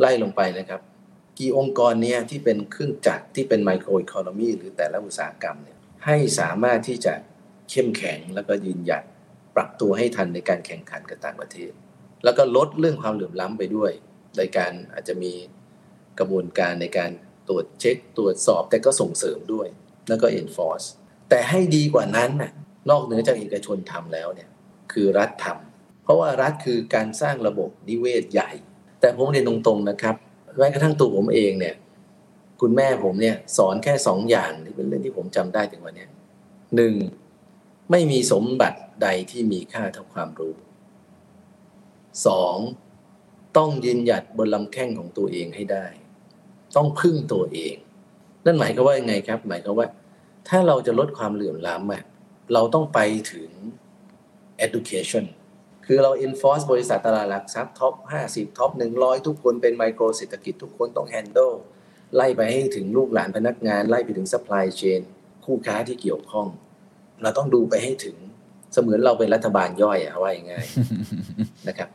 [0.00, 0.80] ไล่ลงไปนะครับ
[1.38, 7.14] กี่องค์กรเนี่ยที่เป็นเครื่องจักรที่เป็นไมโครอีโคโนมีหรือแต่ละอุตสาหกรรมเนี่ยให้สามารถที่จะ
[7.70, 9.02] เข้มแข็งแล้วก็ยืนหยัด
[9.56, 11.72] ปรับตัวให้ทันในการแข่งขันกับต่างประเทศ
[12.24, 13.92] แล้วก็ลดเรื่องความเหลื่อมล้ำไปด้วย
[14.36, 15.32] โดยการอาจจะมี
[16.18, 17.10] กระบวนการในการ
[17.48, 19.68] ตรวจเช็ค ตรวจสอบแต่ก็ส่งเสริมด้วย
[20.08, 20.86] แล้วก็ enforce
[21.28, 22.52] แต่ให้ดีกว่านั้นน่ะ
[22.90, 24.48] นอกเหนือจากเอกชนทำแล้วเนี่ย
[24.92, 25.71] คือรัฐทำ
[26.02, 28.50] เพราะว่ารัฐคือการสร้างระบบนิเวศใหญ่
[29.00, 30.14] แต่ผมเรียนตรงๆนะครับ
[30.58, 31.74] แม้กระทั่งตัวผมเองเนี่ย
[32.60, 36.06] คุณแม่ผมเนี่ย สอนแค่สองอย่างที่เป็นเรื่องที่ผมจำได้ถึงวันนี้
[36.76, 36.94] หนึ่ง
[37.90, 40.54] ไม่มีสมบัติใดที่มีค่าเท่าความรู้
[42.26, 42.56] สอง
[43.56, 45.86] ต้องยืนหยัดบนลำแข้งของตัวเองให้ได้
[46.76, 47.74] ต้องพึ่งตัวเอง
[48.44, 49.88] นั่นหมายความว่ายังไงครับ หมายความว่า
[50.48, 53.00] ถ้าเราจะลดความเหลื่อมล้ำเราต้องไป
[53.32, 53.50] ถึง
[54.66, 55.24] education
[55.94, 57.94] คือเรา enforce บริษัทตลาดหลักทรัพย์ท็อป
[58.26, 61.54] 50 ท็อป 100 ทุกคนเป็นไมโครเศรษฐกิจทุกคนต้อง handle
[62.14, 65.00] ไล่ไปให้ถึงลูกหลานพนักงานไล่ไปถึง supply chain
[65.44, 66.48] คู่ค้าที่เกี่ยวข้อง
[67.22, 68.16] เราต้องดูไปให้ถึง
[68.72, 70.66] เสมือนเราเป็นรัฐบาลย่อยอะว่าอย่างไงาย
[71.68, 71.88] นะครับ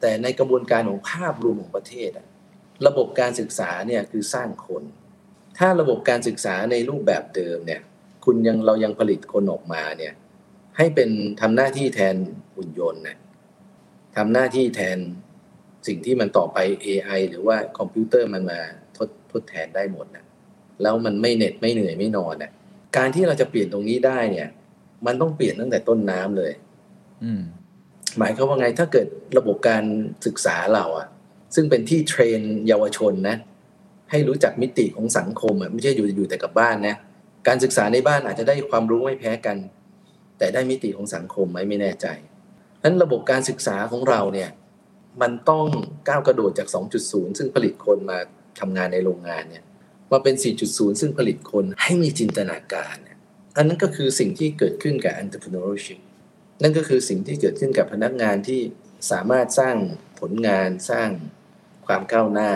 [0.00, 2.26] แต่ในกระบวนการของภาพรวมของประเทศอะ
[2.86, 4.82] ระบบการศึกษาเนี่ยคือสร้างคน
[5.58, 7.80] ถ้าระบบการศึกษาในรูปแบบเดิมเนี่ย
[8.24, 10.12] คุณยังเรายังผลิตคนออกมาเนี่ย
[10.76, 12.16] ให้เป็นทำหน้าที่แทน
[12.56, 13.16] หุ่นยนต์นะ
[14.16, 14.98] ทำหน้าที่แทน
[15.86, 18.60] สิ่งที่มันต่อไป AI หรือว่าคอมพิวเตอร์มันมา
[18.96, 20.24] ทดทดแทนได้หมดนะ
[20.82, 22.50] แล้วมันไม่เหน็ดไม่เหนื่อยไม่นอนนะ
[22.96, 24.48] การที่เราจะเปลี่ยนตรงนี้ได้เนี่ย
[25.06, 26.52] มันต้องเปลี่ยนตั้งแต่ต้นน้ำเลย
[27.24, 27.42] อืม
[28.18, 29.06] หมายความว่าไงถ้าเกิด
[29.38, 29.84] ระบบการ
[30.26, 31.08] ศึกษาเราอะ
[31.54, 33.36] ซึ่งเป็นที่เทรนเยาวชนนะ
[34.10, 36.96] ให้รู้จักมิติของสังคมอะไม่ใช่อยู่อยู่แต่กับบ้านนะ
[37.48, 39.56] การศึกษาในบ้านอาจจะได้ความรู้ไม่แพ้กัน
[40.38, 42.06] แต่ได้มิติของสังคมไหมไม่แน่ใจ
[42.82, 44.50] นั้นระบบการศึกษาของเราเนี่ย
[45.22, 45.66] มันต้อง
[46.08, 46.68] ก้าวกระโดดจาก
[47.02, 48.18] 2.0 ซึ่งผลิตคนมา
[48.60, 49.64] ทำงานในโรงงานเนี่ย
[50.12, 50.34] มาเป็น
[50.66, 53.18] 4.0 ซึ่งผลิตคนให้มีจินตนาการเนี่ย
[53.56, 56.00] อันนั้นก็คือสิ่งที่เกิดขึ้นกับ entrepreneurship
[56.62, 58.60] นั่นก็คือสิ่งที่เกิดขึ้นกับพนักงานที่
[59.10, 59.76] สามารถสร้าง
[60.20, 61.08] ผลงานสร้าง
[61.86, 62.52] ความก้าวหน้า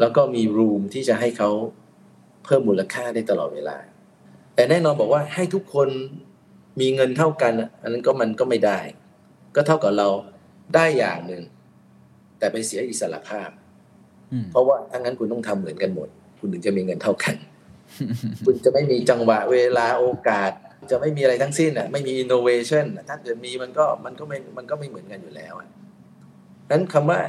[0.00, 1.50] แล้วก็มีรูมที่จะให้เขา
[2.44, 3.78] เพิ่มมูลค่าได้ตลอดเวลา
[4.54, 5.88] แต่แน่นอนบอกว่าให้ทุกคน
[6.80, 8.78] มีเงินเท่ากันอันนั้นก็มันก็ไม่ได้
[9.56, 10.08] ก็เท่ากับเรา
[10.74, 11.42] ได้อย่างหนึ่ง
[12.38, 13.50] แต่ไปเสียอิสระภาพ
[14.32, 16.08] อืมเพราะว่าถ้างั้นคุณต้องทำเหมือนกันหมด
[16.40, 17.34] คุณถึงจะมีเงินเท่ากัน
[18.46, 20.52] คุณจะไม่มีจังหวะเวลาโอกาส
[20.90, 25.68] จะไม่มีอะไรทั้งสิ้นอะไม่มี innovation อะถ้าเกิดมีมันก็มันก็ไม่มันก็ไม่เหมือนกันอยู่แล้วอะ
[26.70, 27.20] นั้นคำว่า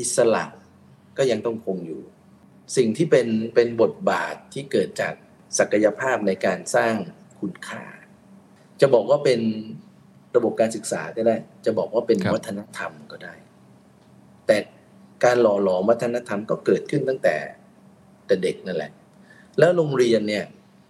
[0.00, 0.44] อิสระ
[1.18, 2.02] ก็ยังต้องคงอยู่
[2.76, 5.14] สิ่งที่เป็นเป็นบทบาทที่เกิดจาก
[5.58, 6.94] ศักยภาพในการสร้าง
[7.40, 7.84] คุณค่า
[8.80, 9.40] จะบอกว่าเป็น
[10.36, 13.34] ระบบการศึกษาก็ได้ จะบอกว่าเป็นครับวัฒนธรรมก็ได้
[14.46, 14.56] แต่
[15.24, 17.36] การหล่อหลอมวัฒนธรรมก็เกิดขึ้นตั้งแต่
[18.26, 18.90] แต่เด็กนั่นแหละ
[19.58, 20.44] แล้วโรงเรียนเนี่ย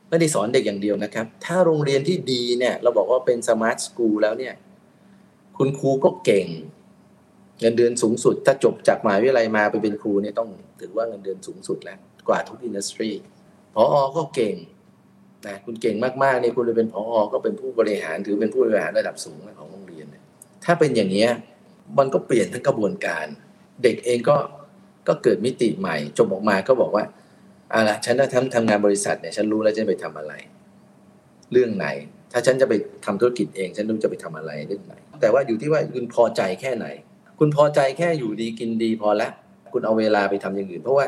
[0.09, 4.55] ไม่ได้สอนเด็กอย่างเดียวนะครับ ถ้าโรงเรียนที่ดีเนี่ยเราบอกว่าเป็นสมาร์ทสกูลแล้วเนี่ย
[5.57, 6.47] คุณครูก็เก่ง
[7.61, 13.11] เงินเดือนสูงสุด ถ้าจบจากมหาวิทยาลัยมาไปเป็นครูเนี่ยต้องถือว่าเงินเดือนสูงสุดแล้ว กว่าทุกอินดัสทรี
[13.75, 13.85] พอ
[14.17, 14.55] ก็เก่ง
[15.47, 17.03] นะคุณเก่งมากๆเนี่ยคุณเลยเป็นพอ
[17.33, 20.07] ก็เป็นผู้บริหารถือเป็นผู้บริหารระดับสูงของโรงเรียน
[20.65, 21.31] ถ้าเป็นอย่างเนี้ย
[21.99, 23.27] มันก็เปลี่ยนทั้งกระบวนการ
[23.83, 24.37] เด็กเองก็
[25.09, 27.05] ก็เกิดมิติใหม่จบออกมาก็บอกว่า
[27.73, 30.33] อะละฉันจะทำทำงานบริษัทเนี่ยฉันรู้แล้วจะไปทำอะไร
[31.53, 31.87] เรื่องไหน
[32.33, 32.73] ถ้าฉันจะไป
[33.05, 36.87] ทำธุรกิจเอง ฉันรู้จะไปทำอะไรเรื่องไหน แต่ว่าอยู่ที่ว่าคุณพอใจแค่ไหน
[37.39, 39.29] คุณพอใจแค่อยู่ดีกินดีพอละ
[39.73, 41.07] คุณเอาเวลาไปทำอย่างอื่น เพราะว่า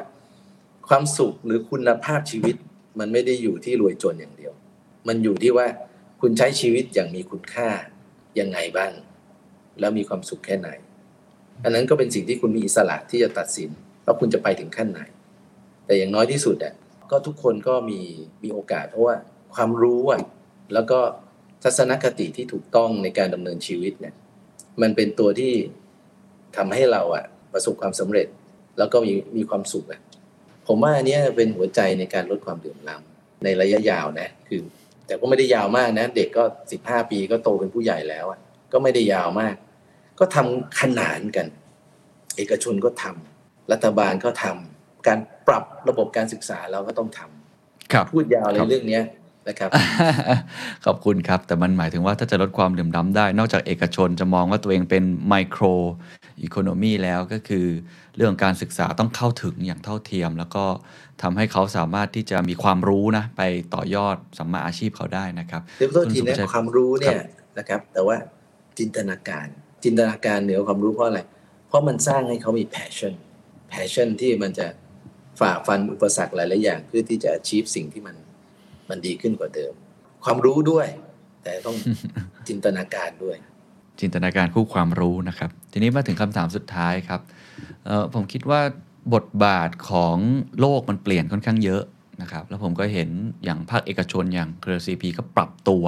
[0.88, 2.56] ความสุขหรือคุณภาพชีวิต
[2.98, 4.52] มันไม่ได้อยู่ที่รวยจนอย่างเดียว
[5.08, 5.66] มันอยู่ที่ว่า
[6.20, 7.68] คุณใช้ชีวิตอย่างมีคุณค่า
[8.40, 8.92] ยังไงบ้าง
[9.80, 10.68] แล้วมีความสุขแค่ไหน
[11.64, 13.70] อันนั้นก็เป็นสิ่งที่คุณมีอิสระที่จะตัดสิน
[14.04, 15.00] ว่าคุณจะไปถึงขั้นไหน
[15.86, 16.74] แต่อย่างน้อยที่สุดอะ
[17.10, 18.00] ก็ทุกคนก็มี
[18.42, 19.16] มีโอกาส เพราะว่า
[19.54, 20.20] ความรู้อะ
[20.74, 20.98] แล้วก็
[21.64, 24.14] ทัศนคติที่ถูกต้องในการดำเนินชีวิตเนี่ย
[24.82, 25.52] มันเป็นตัวที่
[26.56, 28.26] ทำให้เราอะประสบความสำเร็จ
[28.78, 30.00] แล้วก็มีมีความสุขอะ
[30.68, 34.60] ผมว่าอันเนี้ยเป็นหัวใจในการลดความเหลื่อมล้ำในระยะยาวนะ คือ
[35.06, 38.40] แต่ก็ไม่ได้ยาวมากนะ เด็กก็สิบห้าปีก็โตเป็นผู้ใหญ่แล้วอะ
[38.72, 39.54] ก็ไม่ได้ยาวมาก
[40.18, 41.46] ก็ทำขนานกัน
[42.36, 49.04] เอกชนก็ทำรัฐบาลก็ทำการปรับระบบการศึกษาเราก็ต้องทำครับพูดยาวเลครัยบเรื่องเนี้ย
[49.48, 49.70] นะครับ
[50.86, 55.64] ขอบคุณครับ แต่มันหมายถึงว่าถ้าจะลดความเหลื่อมล้ำได้ นอกจากเอกชนจะมองว่าตัวเองเป็นไมโคร
[56.42, 57.66] อีโคโนมีแล้วก็คือ
[58.16, 60.64] เรื่องการศึกษาต้องเข้าถึงอย่างเท่าเทียม แล้วก็
[61.22, 63.42] ทำให้เขาสามารถที่จะมีความรู้นะไป
[63.74, 67.26] ต่อยอดสัมมาอาชีพเขาได้นะครับเดี๋ยวโทษทีคุณสุนะภชัยความรู้เนี่คยรับ
[67.58, 68.16] นะครับ แต่ว่า
[68.78, 69.46] จินตนาการ
[69.84, 71.20] จินตนาการเหนือความรู้เพราะอะไร
[71.68, 73.14] เพราะมันสร้างให้เขามี passion
[73.72, 74.66] passion ที่มันจะ
[75.40, 78.16] ฝ่าฟันอุปสรรคหลายๆอย่าง เพื่อที่จะ achieve สิ่งที่มัน
[78.90, 79.72] มันดีขึ้นกว่าเดิม
[80.24, 80.88] ความรู้ด้วย
[81.42, 81.76] แต่ต้อง
[82.48, 83.36] จินตนาการด้วย
[84.00, 87.20] จินตนาการคู่ความรู้นะครับ ทีนี้มาถึงคำถามสุดท้ายครับ
[88.14, 88.60] ผมคิดว่า
[89.14, 90.16] บทบาทของ
[90.60, 91.82] โลกมันเปลี่ยนค่อนข้างเยอะ
[92.22, 93.08] นะครับ แล้วผมก็เห็น
[93.44, 95.84] อย่างภาคเอกชนอย่างเครือซีพีก็ปรับตัว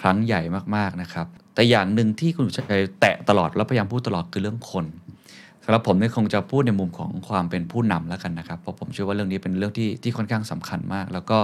[0.00, 0.40] ครั้งใหญ่
[0.76, 4.86] มากๆนะครับ แต่อย่างหนึ่งที่คุณชัยแตะตลอดแล้วพยายามพูดตลอดคือเรื่องคน
[5.64, 11.38] สำหรับผมเนี่ยคงจะพูดในมุมของความเป็นผู้นำแล้วกันนะครับ เพราะผมเชื่อว่าเรื่องนี้เป็นเรื่องที่ที่ค่อนข้างสำคัญมาก แล้วก็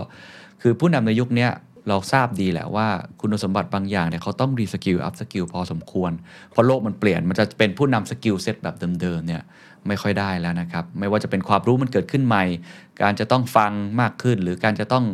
[0.62, 1.46] คือผู้นำในยุคนี้
[1.88, 2.88] เราทราบดีแหละว่า
[3.20, 6.12] คุณสมบัติบางอย่างเนี่ยเขาต้อง reskill upskill พอสมควร
[6.50, 9.42] เพราะโลกมันเปลี่ยนมันจะเป็นผู้นำ skill set แบบเดิมๆเนี่ย
[9.88, 12.44] ไม่ค่อยได้แล้วนะครับ ไม่ว่าจะเป็นความรู้มันเกิดขึ้นใหม่
[13.02, 15.04] การจะต้องฟังมากขึ้น หรือการจะต้อง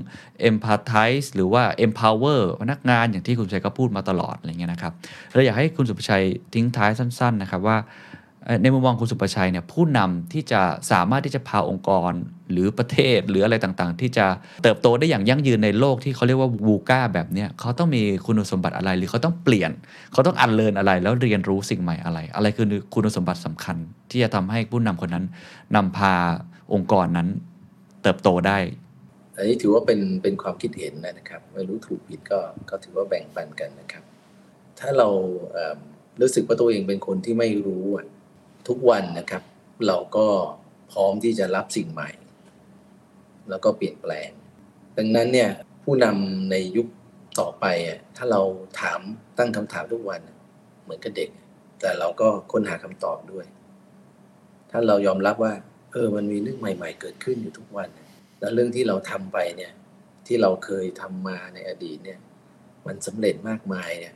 [0.49, 4.93] empathize หรือว่า empower พนักงานอย่างที่คุณศุภชัยก็พูดมาตลอดอะไรเงี้ยนะครับ
[5.33, 7.77] เราอยากให้คุณศุภชัยทิ้งท้ายสั้น ๆ นะครับว่า
[8.63, 12.13] ในมุมมองคุณศุภชัยเนี่ยผู้นำที่จะสามารถที่จะพาองค์กร
[12.51, 14.27] หรือประเทศหรืออะไรต่างๆ ที่จะ
[14.63, 19.71] เติบโตได้อย่างยั่งยืนในโลกที่เขาเรียกว่าวูก้าแบบเนี้ยเขาต้องมีคุณสมบัติอะไรหรือเขาต้องเปลี่ยน
[20.13, 23.77] เขาต้องอันเลินอะไรแล้วเรียนรู้สิ่งใหม่อะไร อะไรคือคุณสมบัติสำคัญ
[24.11, 25.25] ที่จะทำให้ผู้นำคนนั้น
[25.77, 26.15] นำพา
[26.75, 27.29] องค์กรนั้น
[28.03, 28.59] เติบโตได้
[29.37, 34.05] อันนี้ถือว่าเป็นเป็นความคิดเห็นนะครับไม่รู้ถูกผิดก็ก็ถือว่าแบ่งปันกันนะครับ
[34.81, 35.09] ถ้าเรา
[36.21, 38.07] รู้สึกว่าตัวเองเป็นคนที่ไม่รู้อะ
[38.71, 39.43] ทุกวันนะครับ
[39.87, 40.27] เราก็
[40.93, 42.11] พร้อมที่จะรับสิ่งใหม่
[43.49, 44.31] แล้วก็เปลี่ยนแปลง
[44.99, 45.51] ดังนั้นเนี่ย
[45.85, 46.87] ผู้นำในยุค
[47.41, 48.43] ต่อไปอะถ้าเรา
[48.81, 49.01] ถาม
[49.39, 50.21] ตั้งคำถามทุกวัน
[50.83, 51.31] เหมือนกับเด็ก
[51.81, 53.47] แต่เราก็ค้นหาคำตอบด้วย
[54.71, 55.53] ถ้าเรายอมรับว่า
[55.93, 57.89] เออมันมีเรื่องใหม่ ๆ เกิดขึ้นอยู่ทุกวัน
[58.41, 59.73] แล้วเรื่องที่เราทำไปเนี่ย
[60.27, 62.21] ที่เราเคยทำมาในอดีตเนี่ย
[62.87, 64.15] มันสำเร็จมากมายเนี่ย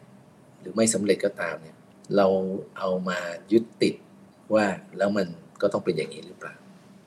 [0.61, 1.77] หรือไม่สำเร็จก็ตามเนี่ย
[2.17, 2.27] เรา
[2.79, 3.19] เอามา
[3.53, 3.95] ยึดติด
[4.53, 4.65] ว่า
[4.99, 5.27] แล้วมัน
[5.63, 6.55] ก็ต้องเป็นอย่างนี้หรือเปล่า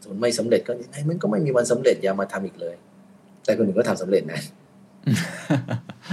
[0.02, 2.76] สมมติไม่สำเร็จก็ยังไงมันก็ไม่มีวันสำเร็จอย่ามาทำอีกเลย
[3.46, 4.42] แต่คนอื่นก็ทำสำเร็จนะ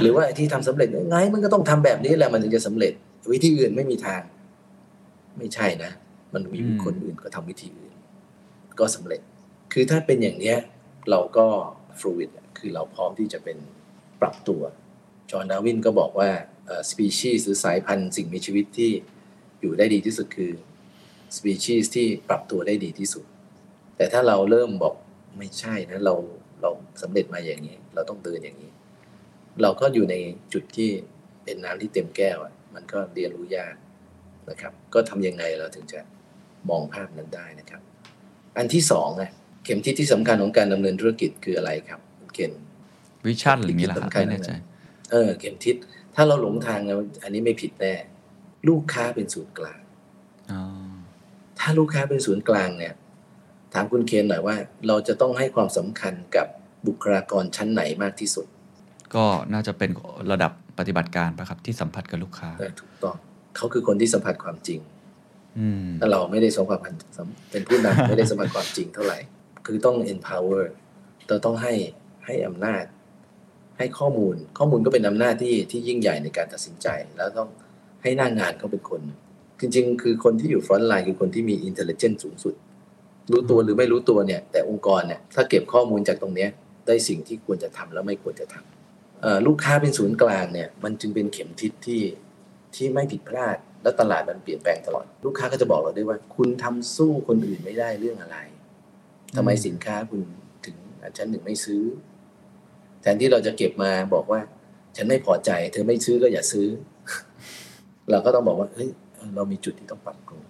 [0.02, 2.92] หรือว่าไอ้ที่ทำสำเร็จยังไงมันก็ต้องทำแบบนี้แหละมันถึงจะสำเร็จ
[3.32, 4.22] วิธีอื่นไม่มีทาง
[5.38, 5.90] ไม่ใช่นะ
[6.34, 7.94] มันมีอืมคนอื่นก็ทำวิธีอื่น
[8.78, 9.20] ก็สำเร็จ
[9.72, 10.56] คือถ้าเป็นอย่างเนี้ย
[11.10, 11.46] เราก็
[11.98, 13.58] ฟลูอิดคือเราพร้อมที่จะเป็น
[14.20, 14.62] ปรับตัว
[15.30, 16.30] จอห์นดาร์วินก็บอกว่า
[16.90, 18.90] สปีชีส์หรือสายพันธุ์สิ่งมีชีวิตที่
[19.60, 20.50] อยู่ได้ดีที่สุดคือ
[21.36, 23.24] สปีชีส์ที่ปรับตัวได้ดีที่สุด
[23.96, 24.94] แต่ถ้าเราเริ่มบอก
[25.38, 26.14] ไม่ใช่นะเรา
[26.60, 26.70] เรา
[27.02, 28.70] สำเร็จมาอย่างนี้ เราต้องเดินอย่างนี้
[29.62, 30.16] เราก็อยู่ใน
[30.52, 30.90] จุดที่
[31.44, 33.74] เป็นน้ำที่เต็มแก้วอะมันก็เรียนรู้ยาก
[34.50, 36.00] นะครับ ก็ทำยังไงเราถึงจะ
[36.68, 37.82] มองภาพนั้นได้นะครับ
[38.56, 39.30] อันที่สองอะ
[39.64, 42.52] เข็มทิศที่สำคัญของการดำเนินธุรกิจคืออะไรครับคุณเคน
[43.26, 44.50] วิชั่นหรืออย่างนี้เหรอครับสำคัญไม่แน่ใจ
[45.10, 45.76] เออ เข็มทิศ
[46.14, 47.94] ถ้าเราหลงทางแล้วอันนี้ไม่ผิดแน่
[48.68, 49.80] ลูกค้าเป็นศูนย์กลาง
[50.52, 50.62] อ๋อ
[51.66, 52.94] ถ้าลูกค้าเป็นศูนย์กลางเนี่ย
[53.74, 54.56] ถามคุณเคนหน่อยว่า
[54.88, 56.46] เราจะต้องให้ความสำคัญกับ
[56.86, 58.46] บุคลากรชั้นไหนมากที่สุด
[59.14, 59.90] ก็น่าจะเป็น
[60.30, 63.16] ระดับปฏิบัติการปะครับที่สัมผัสกับลูกค้าเออถูกต้อง
[63.56, 64.80] เขาคือคนที่สัมผัสความจริง
[65.58, 66.78] อืมถ้าเราไม่ได้สัมผัส
[67.50, 69.18] เป็นผู้นำไม่ได้สัมผัสความจริงเท่าไหร่
[69.66, 70.64] คือต้อง empower
[71.28, 71.74] เราต้องให้
[72.24, 72.84] ให้อำนาจ
[73.78, 77.48] ให้ข้อมูลข้อมูลก็เป็นอำนาจที่ที่ยิ่งใหญ่ในการตัดสินใจ แล้วต้อง
[78.02, 79.00] ให้หน้างงานเขาเป็นคน
[79.64, 82.54] จริง ๆ คือคนที่อยู่ front line คือคนที่มี intelligence สูงสุด
[83.30, 86.50] รู้ตัวหรือไม่รู้ตัวเนี่ย แต่องค์กรเนี่ยถ้าเก็บข้อมูลจากตรงเนี้ย
[86.86, 92.02] ได้สิ่งที่ควรจะทำแล้วไม่ควรจะทำเอ่อลูกค้าเป็นศูนย์กลางเนี่ย มันจึงเป็นเข็มทิศที่
[92.74, 98.36] ที่ไม่ผิดพลาด แล้วตลาดมันเปลี่ยนแปลงตลอด ลูกค้าก็จะบอกเราด้วยว่า คุณทำสู้คนอื่นไม่ได้เรื่องอะไร
[99.36, 100.20] ทำไมสินค้าคุณ
[100.64, 101.82] ถึงอันชั้นหนึ่งไม่ซื้อ
[103.02, 104.40] แทนที่เราจะเก็บมาบอกว่า
[104.96, 106.66] ฉันไม่พอใจ เธอไม่ซื้อก็อย่าซื้อ
[108.10, 108.90] เราก็ต้องบอกว่าเฮ้ย
[109.36, 110.42] เรามีจุดที่ต้องปรับปรุง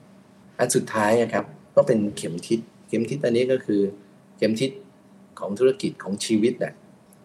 [0.59, 1.45] อันสุดท้ายนะครับ
[1.77, 3.81] ก็เป็นเข็มทิศเข็มทิศอันนี้ก็คือ
[4.37, 4.71] เข็มทิศ
[5.39, 6.75] ของธุรกิจของชีวิตน่ะ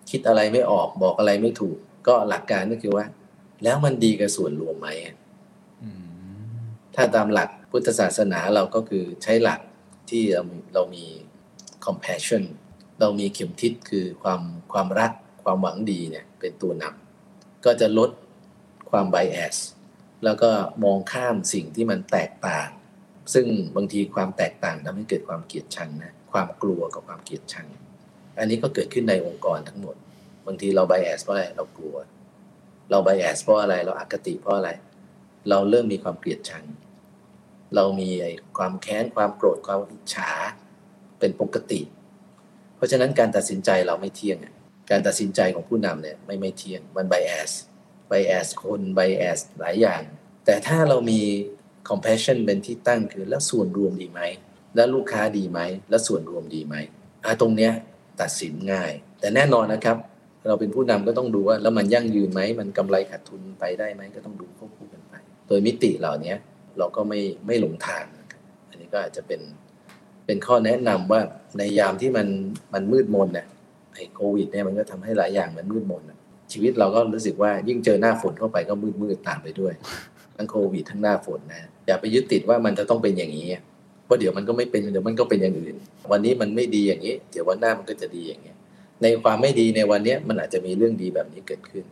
[0.10, 3.06] คิดอะไรไม่ออกบอกอะไรไม่ถูก ก็หลักการก็คือว่า
[3.64, 4.88] แล้วมันดีกับส่วนรวมไหม
[5.84, 6.50] อืม
[6.96, 9.60] ถ้าตามหลักพุทธศาสนาเราก็คือใช้หลัก
[10.10, 11.06] ที่เรามีเรามี
[11.86, 12.44] compassion
[13.00, 15.12] เรามีเข็มทิศคือความความรัก
[15.44, 18.10] ความหวังดีเนี่ยเป็นตัวนำก็จะลด
[18.90, 19.56] ความ bias
[20.24, 20.50] แล้วก็
[20.84, 22.70] มองข้ามสิ่งที่มันแตกต่าง
[23.34, 27.68] ซึ่งบางทีความแตกต่างทำให้เกิดความเกลียดชังนะความกลัวกับความเกลียดชัง
[28.40, 29.96] อันนี้ก็เกิดขึ้นในองค์กรทั้งหมด
[30.46, 31.96] บางทีเรา bias เพราะอะไรเรากลัว
[32.90, 34.70] เรา bias เพราะอะไรเราอคติเพราะอะไร
[35.50, 36.66] เราเริ่มมีความเกลียดชัง
[37.76, 40.32] เรามีไอ้ความแค้นความโกรธความอิจฉา
[41.20, 41.82] เป็นปกติ
[42.76, 44.38] เพราะฉะนั้นการตัดสินใจเราไม่เที่ยง
[44.92, 47.52] การตัดสินใจของผู้นำเนี่ยไม่ไม่เที่ยงมันไบแอส
[48.12, 50.02] bias bias คน bias หลายอย่าง
[50.46, 51.22] แต่ถ้าเรามี
[51.90, 54.22] compassion เป็นที่ตั้งคือแล้วส่วนรวมดีไหม
[54.76, 56.76] แล้วลูกค้าดีไหม แล้วส่วนรวมดีไหม
[57.26, 57.72] อะตรงเนี้ย
[58.22, 59.98] ตัดสินง่าย แต่แน่นอนนะครับ
[60.48, 65.14] เราเป็นผู้นำก็ต้องดูว่า แล้วมันยั่งยืนไหม มันกำไรขาดทุนไปได้ไหมก็ต้องดูควบคู่กันไป
[65.48, 66.34] โดยมิติเหล่านี้
[66.78, 68.04] เราก็ไม่ไม่หลงทาง
[68.70, 69.42] อันนี้ก็อาจจะเป็น
[70.26, 71.22] เป็นข้อแนะนำว่า
[71.58, 72.28] ในยามที่มัน
[72.74, 73.48] มันมืดมนเนี่ย
[73.94, 76.19] ไอ้โควิดเนี่ยมันก็ทำให้หลายอย่างมันมืดมนอะ
[76.52, 79.74] ชีวิตเราก็รู้สึกว่ายิ่งเจอหน้าฝนเข้าไปก็มืดมืดๆตามไปด้วย
[80.36, 83.48] ทั้งโควิดทั้งหน้าฝนนะอย่าไปยึดติดว่ามันจะต้องเป็นอย่างนี้
[84.06, 85.76] เพราะเดี๋ยวมันก็ไม่เป็นเดี๋ยวมันก็เป็นอย่างอื่น
[86.12, 88.54] วันนี้มันไม่ดีอย่างนี้ เดี๋ยววันหน้ามันก็จะดีอย่างนี้
[89.02, 91.86] ในความไม่ดีในวันเนี้ยมันอาจจะมีเรื่องดีแบบนี้เกิดขึ้น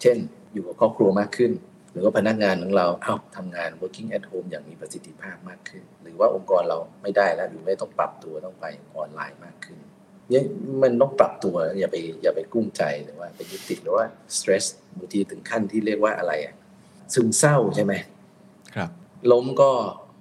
[0.00, 0.16] เช่น
[0.52, 1.52] อยู่กับครอบครัวมากขึ้น
[1.92, 8.64] หรือว่าพนักงานของเราเอ้าทำงาน working at home อย่างมีประสิทธิภาพมากขึ้น หรือว่าองค์กรเราไม่ได้แล้วหรือไม่ต้องปรับตัวต้องไป
[8.96, 9.93] ออนไลน์มากขึ้นเนี่ย
[10.82, 14.06] มันต้องปรับตัวอย่าไปอย่าไปกุ้มใจหรือว่าไปยึดติดหรือว่า
[14.36, 14.64] stress
[14.98, 16.54] บางทีถึงขั้นที่เรียกว่าอะไรอะ
[17.14, 17.92] ซึมเศร้าใช่ไหม
[18.74, 18.90] ครับ
[19.32, 19.70] ล้มก็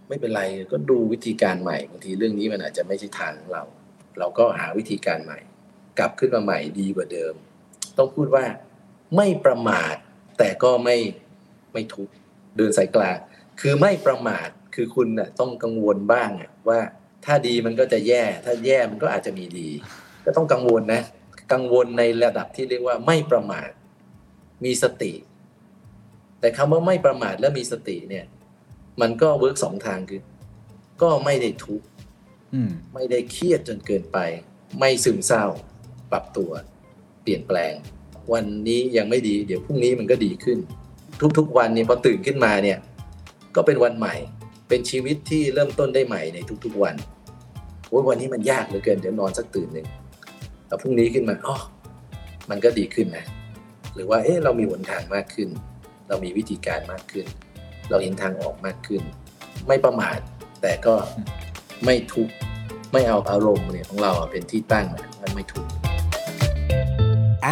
[0.10, 3.64] ไม่เป็นไรก็ดูวิธีการใหม่บางทีเรื่องนี้มันอาจจะไม่ใช่ทางของเรา
[4.20, 5.40] เราก็หาวิธีการใหม่
[6.00, 7.34] กลับขึ้นมาใหม่ดีกว่าเดิม
[7.98, 8.46] ต้องพูดว่า
[9.16, 9.96] ไม่ประมาท
[10.38, 10.98] แต่ก็ไม่
[11.74, 12.14] ไม่ทุกข์
[12.58, 13.18] เดินสายกลาง
[13.62, 16.80] คือไม่ประมาทคือคุณน่ะต้องกังวลบ้างอะว่า
[17.26, 19.70] ถ้าดีมันก็จะแย่ ถ้าแย่มันก็อาจจะมีดี
[20.26, 21.02] ก็ต้องกังวลนะ
[21.54, 23.70] กังวลในระดับที่เรียกว่าไม่ประมาท
[24.66, 25.14] มีสติ
[26.40, 28.26] แต่คำว่าไม่ประมาทและมีสติเนี่ย
[29.02, 30.22] มันก็เวิร์กสองทางคือ
[31.02, 31.86] ก็ไม่ได้ทุกข์
[32.54, 34.18] อืมไม่ได้เครียดจนเกินไป
[34.80, 35.46] ไม่ซึมเศร้า
[36.12, 36.52] ปรับตัว
[37.24, 37.74] เปลี่ยนแปลง
[38.34, 40.58] วันนี้ยังไม่ดี เดี๋ยวพรุ่งนี้มันก็ดีขึ้น
[41.38, 42.78] ทุกๆวันเนี่ยพอตื่นขึ้นมาเนี่ย
[43.56, 44.16] ก็เป็นวันใหม่
[44.68, 47.13] เป็นชีวิตที่เริ่มต้นได้ใหม่ในทุกๆวันโอ้ย
[48.10, 49.88] วันนี้มันยากเหลือเกินเดี๋ยวนอนสักตื่นหนึ่ง
[50.68, 51.58] แล้วพรุ่งนี้ขึ้นมาอ๋อ
[52.50, 53.26] มันก็ดีขึ้นนะ
[53.96, 55.50] หรือว่าเอ๊ะเรามีหนทางมากขึ้น
[56.08, 57.26] เรามีวิธีการมากขึ้น
[57.90, 59.02] เราเห็นทางออกมากขึ้น
[59.68, 60.20] ไม่ประมาท
[60.62, 60.96] แต่ก็
[61.86, 62.34] ไม่ทุกข์
[62.94, 65.66] ไม่เอาอารมณ์เนี่ยของเราเป็นที่ตั้งนะมันไม่ทุก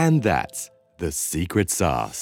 [0.04, 0.62] And that's
[1.04, 2.22] the secret sauce.